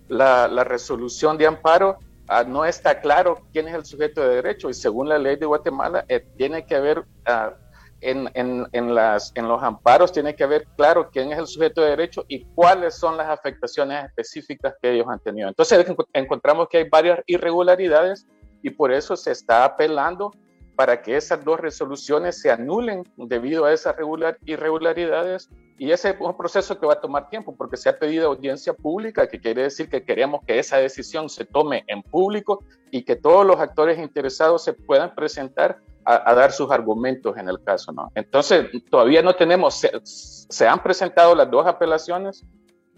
la, 0.08 0.48
la 0.48 0.64
resolución 0.64 1.36
de 1.36 1.46
amparo, 1.46 1.98
Ah, 2.28 2.42
no 2.42 2.64
está 2.64 3.00
claro 3.00 3.40
quién 3.52 3.68
es 3.68 3.74
el 3.74 3.84
sujeto 3.84 4.20
de 4.20 4.36
derecho 4.36 4.68
y 4.68 4.74
según 4.74 5.08
la 5.08 5.18
ley 5.18 5.36
de 5.36 5.46
Guatemala 5.46 6.04
eh, 6.08 6.26
tiene 6.36 6.66
que 6.66 6.74
haber 6.74 6.98
uh, 6.98 7.54
en, 8.00 8.28
en, 8.34 8.66
en, 8.72 8.94
las, 8.94 9.30
en 9.36 9.46
los 9.46 9.62
amparos 9.62 10.10
tiene 10.10 10.34
que 10.34 10.42
haber 10.42 10.66
claro 10.76 11.08
quién 11.10 11.30
es 11.32 11.38
el 11.38 11.46
sujeto 11.46 11.82
de 11.82 11.90
derecho 11.90 12.24
y 12.26 12.44
cuáles 12.46 12.96
son 12.96 13.16
las 13.16 13.28
afectaciones 13.28 14.04
específicas 14.04 14.74
que 14.82 14.92
ellos 14.92 15.06
han 15.08 15.20
tenido. 15.20 15.48
Entonces 15.48 15.86
encontramos 16.12 16.68
que 16.68 16.78
hay 16.78 16.88
varias 16.88 17.20
irregularidades 17.26 18.26
y 18.60 18.70
por 18.70 18.92
eso 18.92 19.16
se 19.16 19.30
está 19.30 19.64
apelando 19.64 20.32
para 20.76 21.00
que 21.00 21.16
esas 21.16 21.42
dos 21.42 21.58
resoluciones 21.58 22.40
se 22.40 22.50
anulen 22.50 23.02
debido 23.16 23.64
a 23.64 23.72
esas 23.72 23.96
irregularidades. 24.44 25.48
Y 25.78 25.90
ese 25.90 26.10
es 26.10 26.16
un 26.20 26.36
proceso 26.36 26.78
que 26.78 26.86
va 26.86 26.94
a 26.94 27.00
tomar 27.00 27.28
tiempo 27.28 27.54
porque 27.56 27.76
se 27.76 27.88
ha 27.88 27.98
pedido 27.98 28.28
audiencia 28.28 28.74
pública, 28.74 29.26
que 29.26 29.40
quiere 29.40 29.62
decir 29.62 29.88
que 29.88 30.04
queremos 30.04 30.42
que 30.46 30.58
esa 30.58 30.76
decisión 30.76 31.28
se 31.28 31.46
tome 31.46 31.84
en 31.86 32.02
público 32.02 32.62
y 32.90 33.02
que 33.02 33.16
todos 33.16 33.44
los 33.46 33.58
actores 33.58 33.98
interesados 33.98 34.62
se 34.62 34.74
puedan 34.74 35.14
presentar 35.14 35.80
a, 36.04 36.34
dar 36.34 36.52
sus 36.52 36.70
argumentos 36.70 37.36
en 37.36 37.48
el 37.48 37.62
caso. 37.62 37.90
¿no? 37.92 38.12
Entonces, 38.14 38.66
todavía 38.90 39.22
no 39.22 39.34
tenemos, 39.34 39.74
se, 39.74 39.90
se 40.04 40.68
han 40.68 40.82
presentado 40.82 41.34
las 41.34 41.50
dos 41.50 41.66
apelaciones, 41.66 42.44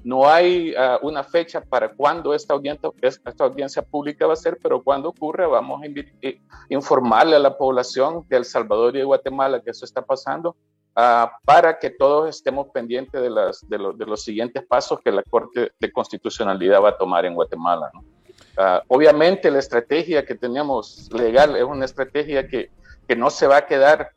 no 0.08 0.26
hay 0.26 0.74
uh, 0.74 1.06
una 1.06 1.22
fecha 1.22 1.60
para 1.60 1.90
cuándo 1.90 2.32
esta 2.32 2.54
audiencia, 2.54 3.82
pública 3.82 4.26
va 4.26 4.32
a 4.32 4.36
ser, 4.36 4.58
pero 4.62 4.82
cuando 4.82 5.10
ocurre 5.10 5.46
vamos 5.46 5.82
a 5.82 5.86
eh, 5.86 6.40
informarle 6.70 7.36
a 7.36 7.38
la 7.38 7.58
población 7.58 8.24
de 8.26 8.38
El 8.38 8.46
Salvador 8.46 8.96
y 8.96 9.00
de 9.00 9.04
Guatemala 9.04 9.60
que 9.60 9.70
eso 9.70 9.84
está 9.84 10.00
pasando 10.00 10.56
uh, 10.96 11.28
para 11.44 11.78
que 11.78 11.90
todos 11.90 12.30
estemos 12.30 12.68
pendientes 12.72 13.20
de, 13.20 13.78
los 13.78 14.22
siguientes 14.22 14.64
pasos 14.66 14.98
que 15.04 15.12
la 15.12 15.22
Corte 15.24 15.72
de 15.78 15.92
Constitucionalidad 15.92 16.82
va 16.82 16.88
a 16.88 16.96
tomar 16.96 17.26
en 17.26 17.34
Guatemala. 17.34 17.90
Uh, 18.56 18.80
obviamente 18.88 19.50
la 19.50 19.58
estrategia 19.58 20.24
que 20.24 20.34
tenemos 20.34 21.10
legal 21.12 21.54
es 21.54 21.64
una 21.64 21.84
estrategia 21.84 22.48
que 22.48 22.70
no 23.14 23.28
se 23.28 23.46
va 23.46 23.58
a 23.58 23.66
quedar 23.66 24.12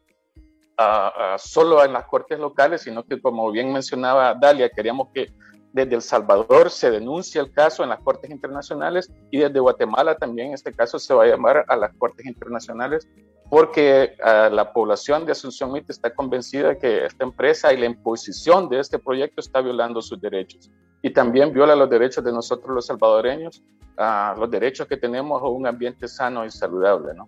solo 1.38 1.84
en 1.86 1.94
las 1.94 2.06
cortes 2.06 2.40
locales, 2.40 2.82
sino 2.82 3.04
que 3.04 3.22
como 3.22 3.52
bien 3.52 3.72
mencionaba 3.72 4.34
Dalia, 4.34 4.68
queríamos 4.68 5.10
que 5.14 5.32
desde 5.74 5.96
El 5.96 6.02
Salvador 6.02 6.70
se 6.70 6.92
denuncia 6.92 7.42
el 7.42 7.52
caso 7.52 7.84
en 7.84 7.90
las 7.90 8.00
Cortes 8.02 8.30
Internacionales 8.30 9.12
y 9.30 9.40
desde 9.40 9.60
Guatemala 9.60 10.16
también 10.16 10.54
este 10.54 10.74
caso 10.74 11.00
se 11.00 11.14
va 11.14 11.24
a 11.24 11.28
llamar 11.28 11.66
a 11.68 11.76
las 11.76 11.94
Cortes 11.98 12.26
Internacionales 12.26 13.08
porque 13.50 14.16
uh, 14.20 14.54
la 14.54 14.72
población 14.72 15.26
de 15.26 15.34
Asunción 15.34 15.72
Mita 15.72 15.92
está 15.92 16.14
convencida 16.14 16.70
de 16.70 16.78
que 16.78 17.06
esta 17.06 17.26
empresa 17.26 17.74
y 17.74 17.78
la 17.78 17.86
imposición 17.86 18.70
de 18.70 18.80
este 18.80 18.98
proyecto 18.98 19.42
está 19.42 19.62
violando 19.62 20.02
sus 20.02 20.20
derechos 20.22 20.70
y 21.02 21.10
también 21.10 21.54
viola 21.54 21.76
los 21.76 21.90
derechos 21.90 22.24
de 22.24 22.32
nosotros 22.32 22.74
los 22.74 22.86
salvadoreños, 22.86 23.62
uh, 23.98 24.40
los 24.40 24.50
derechos 24.50 24.88
que 24.88 24.98
tenemos 24.98 25.42
a 25.42 25.48
un 25.48 25.68
ambiente 25.68 26.08
sano 26.08 26.46
y 26.46 26.52
saludable. 26.52 27.14
¿no? 27.14 27.28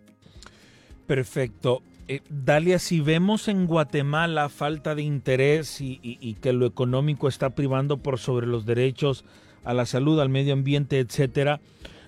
Perfecto. 1.05 1.81
Eh, 2.07 2.21
Dalia, 2.29 2.79
si 2.79 2.99
vemos 2.99 3.47
en 3.47 3.65
Guatemala 3.65 4.49
falta 4.49 4.93
de 4.93 5.03
interés 5.03 5.79
y, 5.79 6.33
que 6.41 6.51
lo 6.51 6.65
económico 6.65 7.29
está 7.29 7.51
privando 7.51 7.97
por 7.97 8.19
sobre 8.19 8.45
los 8.45 8.65
derechos 8.65 9.23
a 9.63 9.73
la 9.73 9.85
salud, 9.85 10.19
al 10.19 10.27
medio 10.27 10.53
ambiente, 10.53 10.99
etcétera, 10.99 11.61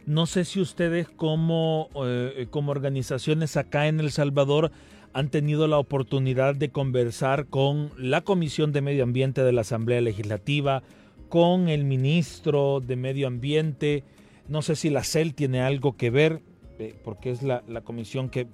no 0.06 0.26
sé 0.26 0.44
si 0.44 0.60
ustedes 0.60 1.08
como, 1.08 1.90
eh, 2.06 2.48
como 2.50 2.72
organizaciones 2.72 3.56
acá 3.56 3.88
en 3.88 4.02
El 4.02 4.12
Salvador 4.12 4.72
han 5.14 5.30
tenido 5.30 5.66
la 5.68 5.78
oportunidad 5.78 6.56
de 6.56 6.70
conversar 6.70 7.46
con 7.46 7.90
la 7.98 8.20
Comisión 8.20 8.74
de 8.74 8.82
Medio 8.82 9.04
Ambiente 9.04 9.44
de 9.44 9.54
la 9.54 9.62
Asamblea 9.62 10.02
Legislativa, 10.02 10.84
con 11.30 11.70
el 11.70 11.86
ministro 11.86 12.82
de 12.82 12.98
Medio 12.98 13.28
Ambiente, 13.28 14.04
no 14.50 14.62
sé 14.62 14.76
si 14.76 14.90
la 14.90 15.06
CEL 15.06 15.34
tiene 15.34 15.62
algo 15.62 15.96
que 15.96 16.10
ver, 16.10 16.42
eh, 16.80 16.94
porque 17.06 17.32
es 17.32 17.42
la 17.44 17.62
comisión 17.86 18.30
que 18.30 18.48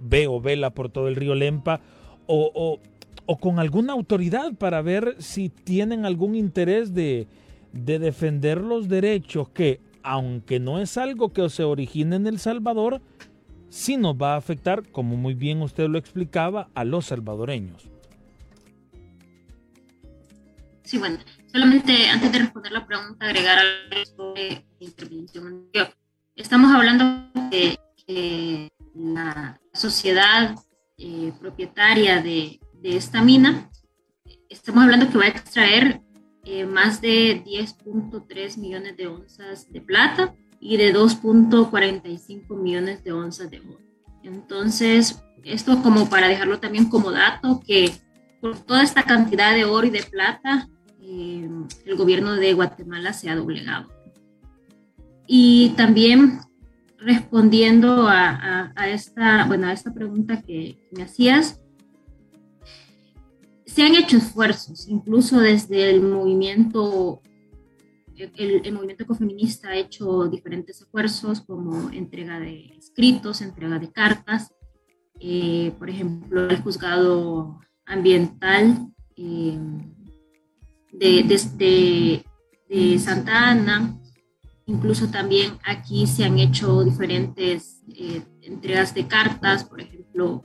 ve 0.00 0.26
o 0.26 0.40
vela 0.40 0.70
por 0.70 0.90
todo 0.90 1.08
el 1.08 1.16
río 1.16 1.34
Lempa 1.34 1.80
o, 2.26 2.78
o, 3.26 3.36
con 3.38 3.58
alguna 3.58 3.92
autoridad 3.92 4.54
para 4.54 4.82
ver 4.82 5.16
si 5.18 5.48
tienen 5.48 6.04
algún 6.04 6.34
interés 6.34 6.94
de, 6.94 7.26
de 7.72 7.98
defender 7.98 8.58
los 8.58 8.88
derechos 8.88 9.48
que, 9.50 9.80
aunque 10.02 10.60
no 10.60 10.78
es 10.78 10.96
algo 10.96 11.32
que 11.32 11.48
se 11.48 11.64
origine 11.64 12.16
en 12.16 12.26
El 12.26 12.38
Salvador, 12.38 13.00
sí 13.68 13.96
nos 13.96 14.14
va 14.14 14.34
a 14.34 14.38
afectar, 14.38 14.88
como 14.90 15.16
muy 15.16 15.34
bien 15.34 15.62
usted 15.62 15.88
lo 15.88 15.98
explicaba, 15.98 16.68
a 16.74 16.84
los 16.84 17.06
salvadoreños. 17.06 17.90
Sí, 20.84 20.96
bueno, 20.96 21.18
solamente 21.52 22.08
antes 22.08 22.32
de 22.32 22.38
responder 22.38 22.72
la 22.72 22.86
pregunta, 22.86 23.26
agregar 23.26 23.58
algo 23.58 24.06
sobre 24.16 24.64
intervención. 24.80 25.66
Estamos 26.34 26.74
hablando 26.74 27.04
de 27.50 27.78
que 28.06 28.68
la 29.14 29.60
sociedad 29.72 30.54
eh, 30.96 31.32
propietaria 31.40 32.20
de, 32.22 32.60
de, 32.82 32.96
esta 32.96 33.22
mina, 33.22 33.70
estamos 34.48 34.84
hablando 34.84 35.10
que 35.10 35.18
va 35.18 35.24
a 35.24 35.28
extraer 35.28 36.00
eh, 36.44 36.64
más 36.64 37.00
de 37.00 37.44
10.3 37.44 38.58
millones 38.58 38.96
de 38.96 39.06
onzas 39.06 39.70
de 39.70 39.80
plata 39.80 40.34
y 40.60 40.76
de 40.76 40.94
2.45 40.94 42.56
millones 42.56 43.04
de 43.04 43.12
onzas 43.12 43.50
de 43.50 43.60
oro. 43.60 43.80
Entonces, 44.22 45.22
esto 45.44 45.82
como 45.82 46.08
para 46.08 46.28
dejarlo 46.28 46.58
también 46.58 46.88
como 46.88 47.10
dato, 47.10 47.62
que 47.66 47.92
por 48.40 48.58
toda 48.58 48.82
esta 48.82 49.02
cantidad 49.02 49.54
de 49.54 49.64
oro 49.64 49.86
y 49.86 49.90
de 49.90 50.02
plata, 50.02 50.68
eh, 51.02 51.48
el 51.86 51.96
gobierno 51.96 52.34
de 52.34 52.54
Guatemala 52.54 53.12
se 53.12 53.30
ha 53.30 53.36
doblegado. 53.36 53.88
Y 55.26 55.74
también 55.76 56.40
respondiendo 56.98 58.06
a, 58.08 58.72
esta, 58.88 59.44
bueno, 59.46 59.68
a 59.68 59.72
esta 59.72 59.92
pregunta 59.92 60.42
que 60.42 60.78
me 60.92 61.02
hacías, 61.02 61.60
se 63.66 63.82
han 63.82 63.94
hecho 63.94 64.16
esfuerzos, 64.16 64.88
incluso 64.88 65.38
desde 65.38 65.90
el 65.90 66.02
movimiento, 66.02 67.22
el, 68.16 68.72
movimiento 68.72 69.04
ecofeminista 69.04 69.68
ha 69.68 69.76
hecho 69.76 70.26
diferentes 70.26 70.80
esfuerzos 70.80 71.42
como 71.42 71.90
entrega 71.90 72.40
de 72.40 72.74
escritos, 72.76 73.40
entrega 73.40 73.78
de 73.78 73.92
cartas, 73.92 74.52
eh, 75.20 75.72
por 75.78 75.90
ejemplo, 75.90 76.48
el 76.48 76.60
juzgado 76.60 77.60
ambiental 77.86 78.88
eh, 79.16 79.58
de, 80.92 82.24
de, 82.68 82.98
Santa 82.98 83.50
Ana, 83.50 83.97
incluso 84.68 85.08
también 85.08 85.58
aquí 85.64 86.06
se 86.06 86.24
han 86.24 86.38
hecho 86.38 86.84
diferentes 86.84 87.82
eh, 87.88 88.22
entregas 88.42 88.94
de 88.94 89.08
cartas, 89.08 89.64
por 89.64 89.80
ejemplo, 89.80 90.42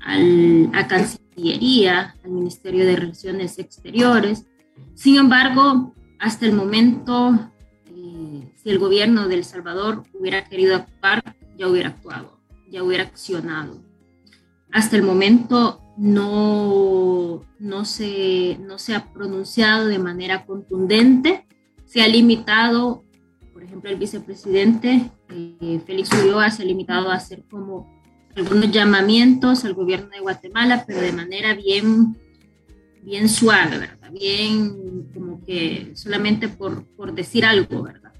al, 0.00 0.70
a 0.72 0.86
Cancillería, 0.86 2.14
al 2.24 2.30
Ministerio 2.30 2.86
de 2.86 2.96
Relaciones 2.96 3.58
Exteriores. 3.58 4.46
Sin 4.94 5.16
embargo, 5.16 5.92
hasta 6.20 6.46
el 6.46 6.52
momento, 6.52 7.50
eh, 7.86 8.52
si 8.56 8.70
el 8.70 8.78
gobierno 8.78 9.26
de 9.26 9.34
El 9.34 9.44
Salvador 9.44 10.04
hubiera 10.14 10.44
querido 10.44 10.76
actuar, 10.76 11.36
ya 11.58 11.68
hubiera 11.68 11.88
actuado, 11.88 12.38
ya 12.70 12.84
hubiera 12.84 13.02
accionado. 13.02 13.82
Hasta 14.70 14.96
el 14.96 15.02
momento 15.02 15.80
no, 15.96 17.42
no, 17.58 17.84
se, 17.84 18.58
no 18.60 18.78
se 18.78 18.94
ha 18.94 19.12
pronunciado 19.12 19.86
de 19.86 19.98
manera 19.98 20.46
contundente, 20.46 21.46
se 21.84 22.02
ha 22.02 22.08
limitado, 22.08 23.05
ejemplo, 23.76 23.90
el 23.90 23.96
vicepresidente 23.98 25.10
eh, 25.28 25.80
Félix 25.84 26.10
Ulloa 26.12 26.50
se 26.50 26.62
ha 26.62 26.66
limitado 26.66 27.10
a 27.10 27.14
hacer 27.14 27.42
como 27.50 27.94
algunos 28.34 28.70
llamamientos 28.70 29.64
al 29.64 29.74
gobierno 29.74 30.08
de 30.08 30.20
Guatemala, 30.20 30.84
pero 30.86 31.00
de 31.00 31.12
manera 31.12 31.54
bien, 31.54 32.16
bien 33.02 33.28
suave, 33.28 33.78
¿verdad? 33.78 34.10
Bien 34.12 35.08
como 35.12 35.44
que 35.44 35.92
solamente 35.94 36.48
por, 36.48 36.84
por 36.96 37.14
decir 37.14 37.44
algo, 37.44 37.82
¿verdad? 37.82 38.12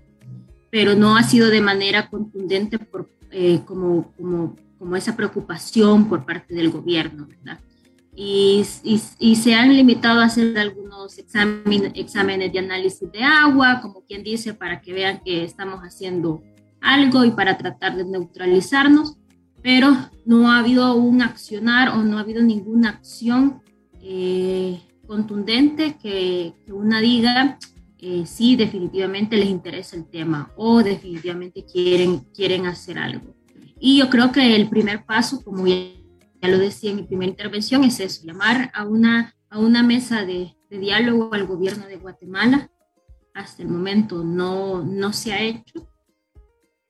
Pero 0.70 0.94
no 0.94 1.16
ha 1.16 1.22
sido 1.22 1.48
de 1.48 1.60
manera 1.60 2.08
contundente 2.08 2.78
por, 2.78 3.10
eh, 3.30 3.60
como, 3.64 4.12
como, 4.12 4.56
como 4.78 4.96
esa 4.96 5.16
preocupación 5.16 6.08
por 6.08 6.26
parte 6.26 6.54
del 6.54 6.70
gobierno, 6.70 7.26
¿verdad? 7.26 7.60
Y, 8.18 8.64
y, 8.82 9.00
y, 9.18 9.36
se 9.36 9.54
han 9.54 9.76
limitado 9.76 10.20
a 10.20 10.24
hacer 10.24 10.56
algunos 10.58 11.18
examen, 11.18 11.92
exámenes 11.94 12.50
de 12.50 12.60
análisis 12.60 13.12
de 13.12 13.22
agua, 13.22 13.80
como 13.82 14.06
quien 14.06 14.24
dice, 14.24 14.54
para 14.54 14.80
que 14.80 14.94
vean 14.94 15.20
que 15.22 15.44
estamos 15.44 15.80
haciendo 15.80 16.42
algo 16.80 17.24
y 17.26 17.30
para 17.32 17.58
tratar 17.58 17.94
de 17.94 18.06
neutralizarnos, 18.06 19.18
pero 19.62 19.94
no 20.24 20.50
ha 20.50 20.60
habido 20.60 20.94
un 20.94 21.20
accionar 21.20 21.90
o 21.90 22.02
no 22.02 22.16
ha 22.16 22.22
habido 22.22 22.42
ninguna 22.42 22.88
acción 22.88 23.60
eh, 24.00 24.80
contundente 25.06 25.96
que, 26.00 26.54
que, 26.64 26.72
una 26.72 27.00
diga 27.00 27.58
eh, 27.98 28.24
sí 28.26 28.56
definitivamente 28.56 29.36
les 29.36 29.48
interesa 29.48 29.96
el 29.96 30.04
tema 30.04 30.52
o 30.56 30.82
definitivamente 30.82 31.64
quieren, 31.64 32.20
quieren 32.34 32.66
hacer 32.66 32.98
algo. 32.98 33.34
Y 33.80 33.98
yo 33.98 34.08
creo 34.10 34.32
que 34.32 34.54
el 34.54 34.68
primer 34.68 35.04
paso, 35.04 35.42
como 35.42 35.64
ya, 36.40 36.48
lo 36.48 36.58
decía 36.58 36.90
en 36.90 36.96
mi 36.96 37.02
primera 37.02 37.30
intervención, 37.30 37.84
es 37.84 38.00
eso, 38.00 38.24
llamar 38.24 38.70
a 38.74 38.84
una, 38.84 39.34
a 39.48 39.58
una 39.58 39.82
mesa 39.82 40.24
de, 40.24 40.56
de 40.70 40.78
diálogo 40.78 41.32
al 41.32 41.46
gobierno 41.46 41.86
de 41.86 41.96
Guatemala. 41.96 42.70
Hasta 43.34 43.62
el 43.62 43.68
momento 43.68 44.24
no, 44.24 44.82
no 44.82 45.12
se 45.12 45.32
ha 45.32 45.42
hecho. 45.42 45.88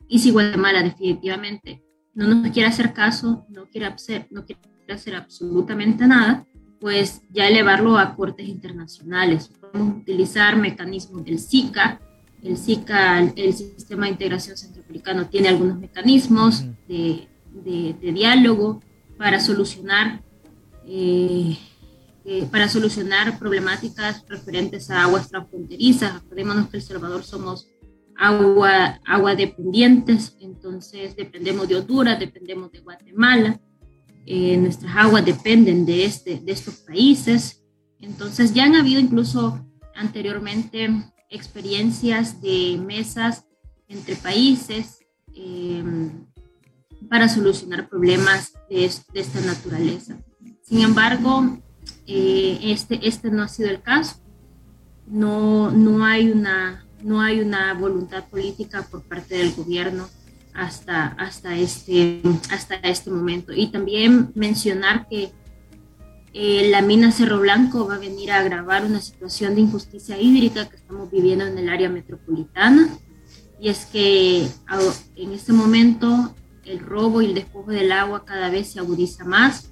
Y 0.09 0.21
si 0.21 0.31
Guatemala 0.31 0.83
definitivamente 0.83 1.83
no 2.15 2.29
nos 2.29 2.51
quiere 2.51 2.69
hacer 2.69 2.93
caso, 2.93 3.45
no 3.49 3.69
quiere 3.69 3.87
hacer, 3.87 4.27
no 4.31 4.45
quiere 4.45 4.61
hacer 4.89 5.15
absolutamente 5.17 6.07
nada, 6.07 6.47
pues 6.81 7.23
ya 7.31 7.49
elevarlo 7.49 7.99
a 7.99 8.15
cortes 8.15 8.49
internacionales. 8.49 9.51
Podemos 9.61 9.99
utilizar 9.99 10.57
mecanismos 10.57 11.25
del 11.25 11.39
SICA. 11.39 12.01
El 12.43 12.57
SICA, 12.57 13.21
el 13.21 13.53
Sistema 13.53 14.07
de 14.07 14.13
Integración 14.13 14.57
Centroamericano, 14.57 15.29
tiene 15.29 15.49
algunos 15.49 15.79
mecanismos 15.79 16.65
de, 16.87 17.29
de, 17.65 18.13
diálogo 18.13 18.81
para 19.17 19.41
solucionar, 19.41 20.23
eh, 20.87 21.57
eh, 22.25 22.47
para 22.51 22.69
solucionar 22.69 23.39
problemáticas 23.39 24.25
referentes 24.29 24.91
a 24.91 25.03
aguas 25.03 25.29
transfronterizas. 25.29 26.17
Acordémonos 26.17 26.69
que 26.69 26.77
El 26.79 26.83
Salvador 26.83 27.25
somos 27.25 27.69
agua, 28.17 29.01
agua 29.05 29.35
dependientes, 29.35 30.37
entonces 30.41 31.17
dependemos 31.17 31.69
de 31.69 31.77
Honduras, 31.77 32.19
dependemos 32.19 32.73
de 32.73 32.81
Guatemala, 32.81 33.61
eh, 34.25 34.57
nuestras 34.57 34.97
aguas 34.97 35.25
dependen 35.25 35.87
de, 35.87 36.05
este, 36.05 36.41
de 36.41 36.53
estos 36.53 36.77
países, 36.77 37.63
entonces 38.01 38.53
ya 38.53 38.65
han 38.65 38.75
habido 38.75 39.01
incluso 39.01 39.65
anteriormente 39.95 40.89
experiencias 41.31 42.41
de 42.41 42.81
mesas 42.85 43.45
entre 43.89 44.17
países 44.17 44.99
em, 45.35 46.26
para 47.09 47.29
solucionar 47.29 47.88
problemas 47.88 48.53
de, 48.69 48.90
de, 49.12 49.21
esta 49.21 49.40
naturaleza. 49.40 50.16
Sin 50.62 50.81
embargo, 50.81 51.59
eh, 52.07 52.59
este, 52.62 53.07
este 53.07 53.31
no 53.31 53.42
ha 53.42 53.49
sido 53.49 53.71
el 53.71 53.83
caso. 53.83 54.16
No, 55.07 55.71
no 55.71 56.05
hay 56.05 56.31
una 56.31 56.87
no 57.03 57.21
hay 57.21 57.40
una 57.40 57.75
voluntad 57.75 58.25
política 58.25 58.87
por 58.90 59.03
parte 59.03 59.37
del 59.37 59.53
gobierno 59.55 60.09
hasta, 60.55 61.09
hasta, 61.19 61.55
este, 61.57 62.21
hasta 62.51 62.77
este 62.77 63.11
momento. 63.11 63.53
Y 63.53 63.69
también 63.69 64.33
mencionar 64.35 65.07
que 65.09 65.31
eh, 66.33 66.69
la 66.71 66.83
mina 66.83 67.12
Cerro 67.12 67.40
Blanco 67.40 67.87
va 67.87 67.97
a 67.97 67.99
venir 67.99 68.33
a 68.33 68.40
agravar 68.40 68.85
una 68.85 69.01
situación 69.01 69.55
de 69.55 69.62
injusticia 69.62 70.21
hídrica 70.21 70.69
que 70.69 70.77
estamos 70.77 71.11
viviendo 71.11 71.47
en 71.47 71.59
el 71.59 71.69
área 71.69 71.88
metropolitana. 71.88 72.88
Y 73.61 73.69
es 73.69 73.87
que 73.87 74.47
en 75.16 75.33
este 75.33 75.53
momento 75.53 76.35
el 76.67 76.81
robo 76.81 77.23
y 77.23 77.27
el 77.27 77.35
despojo 77.35 77.71
del 77.71 77.93
agua 77.93 78.25
cada 78.25 78.51
vez 78.51 78.69
se 78.69 78.81
agudiza 78.81 79.25
más. 79.25 79.71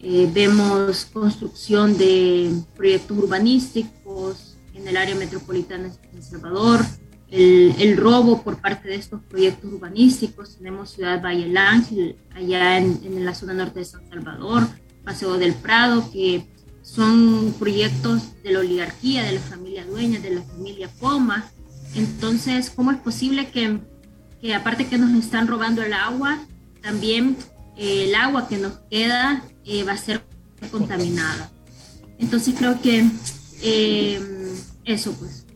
Eh, 0.00 0.28
vemos 0.32 1.06
construcción 1.06 1.96
de 1.96 2.52
proyectos 2.76 3.16
urbanísticos, 3.16 4.56
en 4.74 4.88
el 4.88 4.96
área 4.96 5.14
metropolitana 5.14 5.84
de 5.84 6.22
San 6.22 6.22
Salvador, 6.22 6.84
el, 7.30 7.74
el, 7.78 7.96
robo 7.96 8.42
por 8.42 8.60
parte 8.60 8.88
de 8.88 8.96
estos 8.96 9.22
proyectos 9.22 9.72
urbanísticos. 9.72 10.56
Tenemos 10.58 10.90
Ciudad 10.90 11.22
Valle 11.22 11.46
del 11.46 11.56
Ángel, 11.56 12.16
allá 12.34 12.78
en, 12.78 13.00
en, 13.04 13.24
la 13.24 13.34
zona 13.34 13.54
norte 13.54 13.78
de 13.78 13.84
San 13.84 14.08
Salvador, 14.08 14.66
Paseo 15.04 15.38
del 15.38 15.54
Prado, 15.54 16.10
que 16.12 16.46
son 16.82 17.54
proyectos 17.58 18.42
de 18.42 18.52
la 18.52 18.58
oligarquía, 18.60 19.22
de 19.22 19.32
la 19.32 19.40
familia 19.40 19.86
dueña, 19.86 20.20
de 20.20 20.34
la 20.34 20.42
familia 20.42 20.88
Poma. 21.00 21.50
Entonces, 21.94 22.70
¿cómo 22.70 22.90
es 22.90 22.98
posible 22.98 23.50
que, 23.50 23.80
que 24.44 24.54
aparte 24.54 24.84
que 24.84 24.98
nos 24.98 25.10
están 25.12 25.46
robando 25.46 25.82
el 25.82 25.94
agua, 25.94 26.38
también 26.82 27.34
eh, 27.78 28.04
el 28.08 28.14
agua 28.14 28.46
que 28.46 28.58
nos 28.58 28.74
queda 28.90 29.42
eh, 29.64 29.84
va 29.84 29.92
a 29.92 29.96
ser 29.96 30.22
contaminada? 30.70 31.50
Entonces, 32.18 32.54
creo 32.58 32.78
que... 32.82 33.08
Eh, 33.62 34.20
eso 34.84 35.12
pues. 35.12 35.46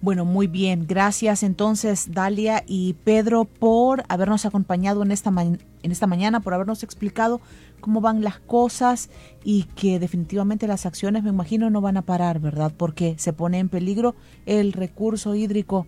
Bueno, 0.00 0.24
muy 0.24 0.48
bien. 0.48 0.88
Gracias 0.88 1.44
entonces, 1.44 2.08
Dalia 2.10 2.64
y 2.66 2.94
Pedro, 3.04 3.44
por 3.44 4.02
habernos 4.08 4.44
acompañado 4.44 5.04
en 5.04 5.12
esta, 5.12 5.30
en 5.30 5.60
esta 5.92 6.08
mañana, 6.08 6.40
por 6.40 6.52
habernos 6.52 6.82
explicado 6.82 7.40
cómo 7.78 8.00
van 8.00 8.24
las 8.24 8.40
cosas 8.40 9.08
y 9.44 9.68
que 9.76 10.00
definitivamente 10.00 10.66
las 10.66 10.84
acciones, 10.84 11.22
me 11.22 11.30
imagino, 11.30 11.70
no 11.70 11.80
van 11.80 11.96
a 11.96 12.02
parar, 12.02 12.40
¿verdad? 12.40 12.72
Porque 12.76 13.14
se 13.18 13.32
pone 13.32 13.60
en 13.60 13.68
peligro 13.68 14.16
el 14.46 14.72
recurso 14.72 15.36
hídrico 15.36 15.86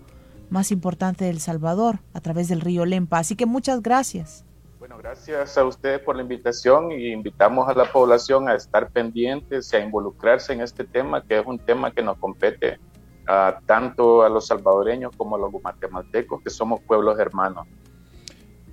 más 0.51 0.71
importante 0.73 1.25
del 1.25 1.41
Salvador 1.41 2.01
a 2.13 2.21
través 2.21 2.49
del 2.49 2.61
río 2.61 2.85
Lempa. 2.85 3.19
Así 3.19 3.37
que 3.37 3.47
muchas 3.47 3.83
gracias. 3.83 4.45
Bueno, 4.79 4.97
gracias 4.99 5.59
a 5.59 5.65
ustedes 5.65 6.01
por 6.01 6.17
la 6.17 6.23
invitación 6.23 6.93
y 6.93 7.13
invitamos 7.13 7.69
a 7.69 7.75
la 7.75 7.91
población 7.91 8.49
a 8.49 8.55
estar 8.55 8.91
pendientes 8.91 9.73
y 9.73 9.77
a 9.77 9.81
involucrarse 9.81 10.53
en 10.53 10.61
este 10.61 10.85
tema, 10.85 11.23
que 11.23 11.39
es 11.39 11.47
un 11.47 11.59
tema 11.59 11.91
que 11.91 12.03
nos 12.03 12.17
compete 12.19 12.79
a 13.27 13.59
tanto 13.67 14.23
a 14.23 14.29
los 14.29 14.47
salvadoreños 14.47 15.15
como 15.17 15.37
a 15.37 15.39
los 15.39 15.51
guatemaltecos, 15.53 16.43
que 16.43 16.51
somos 16.51 16.81
pueblos 16.81 17.19
hermanos. 17.19 17.67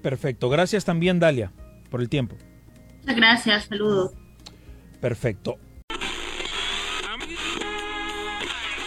Perfecto. 0.02 0.50
Gracias 0.50 0.86
también, 0.86 1.20
Dalia, 1.20 1.52
por 1.90 2.00
el 2.00 2.08
tiempo. 2.08 2.36
Muchas 3.00 3.16
gracias. 3.16 3.66
Saludos. 3.66 4.14
Perfecto. 5.02 5.58